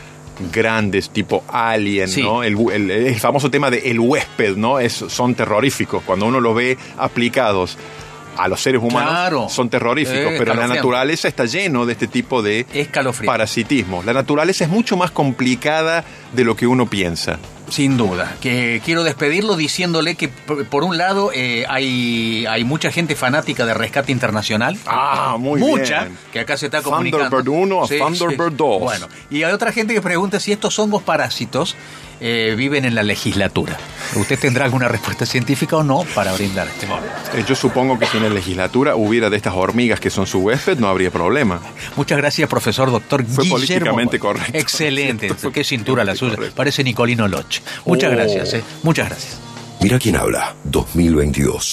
grandes 0.52 1.10
tipo 1.10 1.44
alien, 1.48 2.08
Sí. 2.08 2.22
¿no? 2.22 2.42
El, 2.42 2.56
el- 2.72 2.90
el 2.90 3.14
famoso 3.20 3.48
tema 3.50 3.70
de 3.70 3.90
el 3.90 4.00
huésped, 4.00 4.56
¿no? 4.56 4.80
Es, 4.80 4.92
son 4.92 5.36
terroríficos. 5.36 6.02
Cuando 6.04 6.26
uno 6.26 6.40
los 6.40 6.56
ve 6.56 6.76
aplicados 6.98 7.78
a 8.36 8.48
los 8.48 8.60
seres 8.60 8.82
humanos, 8.82 9.10
Claro. 9.10 9.48
son 9.48 9.68
terroríficos. 9.70 10.32
Eh, 10.32 10.36
pero 10.38 10.54
la 10.54 10.66
naturaleza 10.66 11.28
está 11.28 11.44
lleno 11.44 11.86
de 11.86 11.92
este 11.92 12.06
tipo 12.08 12.42
de 12.42 12.66
parasitismo. 13.24 14.02
La 14.02 14.12
naturaleza 14.12 14.64
es 14.64 14.70
mucho 14.70 14.96
más 14.96 15.10
complicada 15.10 16.04
de 16.32 16.44
lo 16.44 16.56
que 16.56 16.66
uno 16.66 16.86
piensa. 16.86 17.38
Sin 17.70 17.96
duda. 17.96 18.36
Que 18.42 18.82
quiero 18.84 19.04
despedirlo 19.04 19.56
diciéndole 19.56 20.16
que, 20.16 20.28
por, 20.28 20.66
por 20.66 20.84
un 20.84 20.98
lado, 20.98 21.30
eh, 21.34 21.64
hay, 21.68 22.44
hay 22.46 22.62
mucha 22.62 22.90
gente 22.92 23.16
fanática 23.16 23.64
de 23.64 23.72
rescate 23.72 24.12
internacional. 24.12 24.76
Ah, 24.86 25.36
muy 25.38 25.60
mucha, 25.60 26.04
bien. 26.04 26.18
que 26.32 26.40
acá 26.40 26.58
se 26.58 26.66
está 26.66 26.82
comunicando. 26.82 27.24
Thunderbird 27.30 27.48
1 27.48 27.84
a 27.84 27.88
Thunderbird 27.88 28.52
2. 28.52 28.80
Bueno, 28.80 29.08
y 29.30 29.42
hay 29.44 29.52
otra 29.52 29.72
gente 29.72 29.94
que 29.94 30.02
pregunta 30.02 30.38
si 30.40 30.52
estos 30.52 30.78
hongos 30.78 31.02
parásitos 31.02 31.74
eh, 32.20 32.54
viven 32.56 32.84
en 32.84 32.94
la 32.94 33.02
legislatura. 33.02 33.76
¿Usted 34.16 34.38
tendrá 34.38 34.64
alguna 34.64 34.88
respuesta 34.88 35.26
científica 35.26 35.76
o 35.76 35.82
no 35.82 36.04
para 36.14 36.32
brindar 36.32 36.66
este 36.68 36.86
momento? 36.86 37.12
Eh, 37.34 37.44
Yo 37.48 37.54
supongo 37.54 37.98
que 37.98 38.06
si 38.06 38.16
en 38.18 38.24
la 38.24 38.28
legislatura 38.30 38.96
hubiera 38.96 39.30
de 39.30 39.36
estas 39.36 39.54
hormigas 39.54 40.00
que 40.00 40.10
son 40.10 40.26
su 40.26 40.38
huésped, 40.40 40.78
no 40.78 40.88
habría 40.88 41.10
problema. 41.10 41.60
Muchas 41.96 42.18
gracias, 42.18 42.48
profesor 42.48 42.90
doctor 42.90 43.24
Fue 43.24 43.44
Guillermo. 43.44 43.56
políticamente 43.56 44.18
correcto. 44.18 44.56
Excelente. 44.58 45.34
Fue 45.34 45.52
Qué 45.52 45.64
cintura 45.64 46.04
la 46.04 46.14
suya. 46.14 46.34
correcto. 46.36 46.56
Parece 46.56 46.84
Nicolino 46.84 47.26
Loch. 47.28 47.60
Muchas 47.84 48.12
Oh. 48.12 48.16
gracias. 48.16 48.54
eh. 48.54 48.62
Muchas 48.82 49.08
gracias. 49.08 49.38
Mira 49.80 49.98
quién 49.98 50.16
habla, 50.16 50.54
2022. 50.64 51.72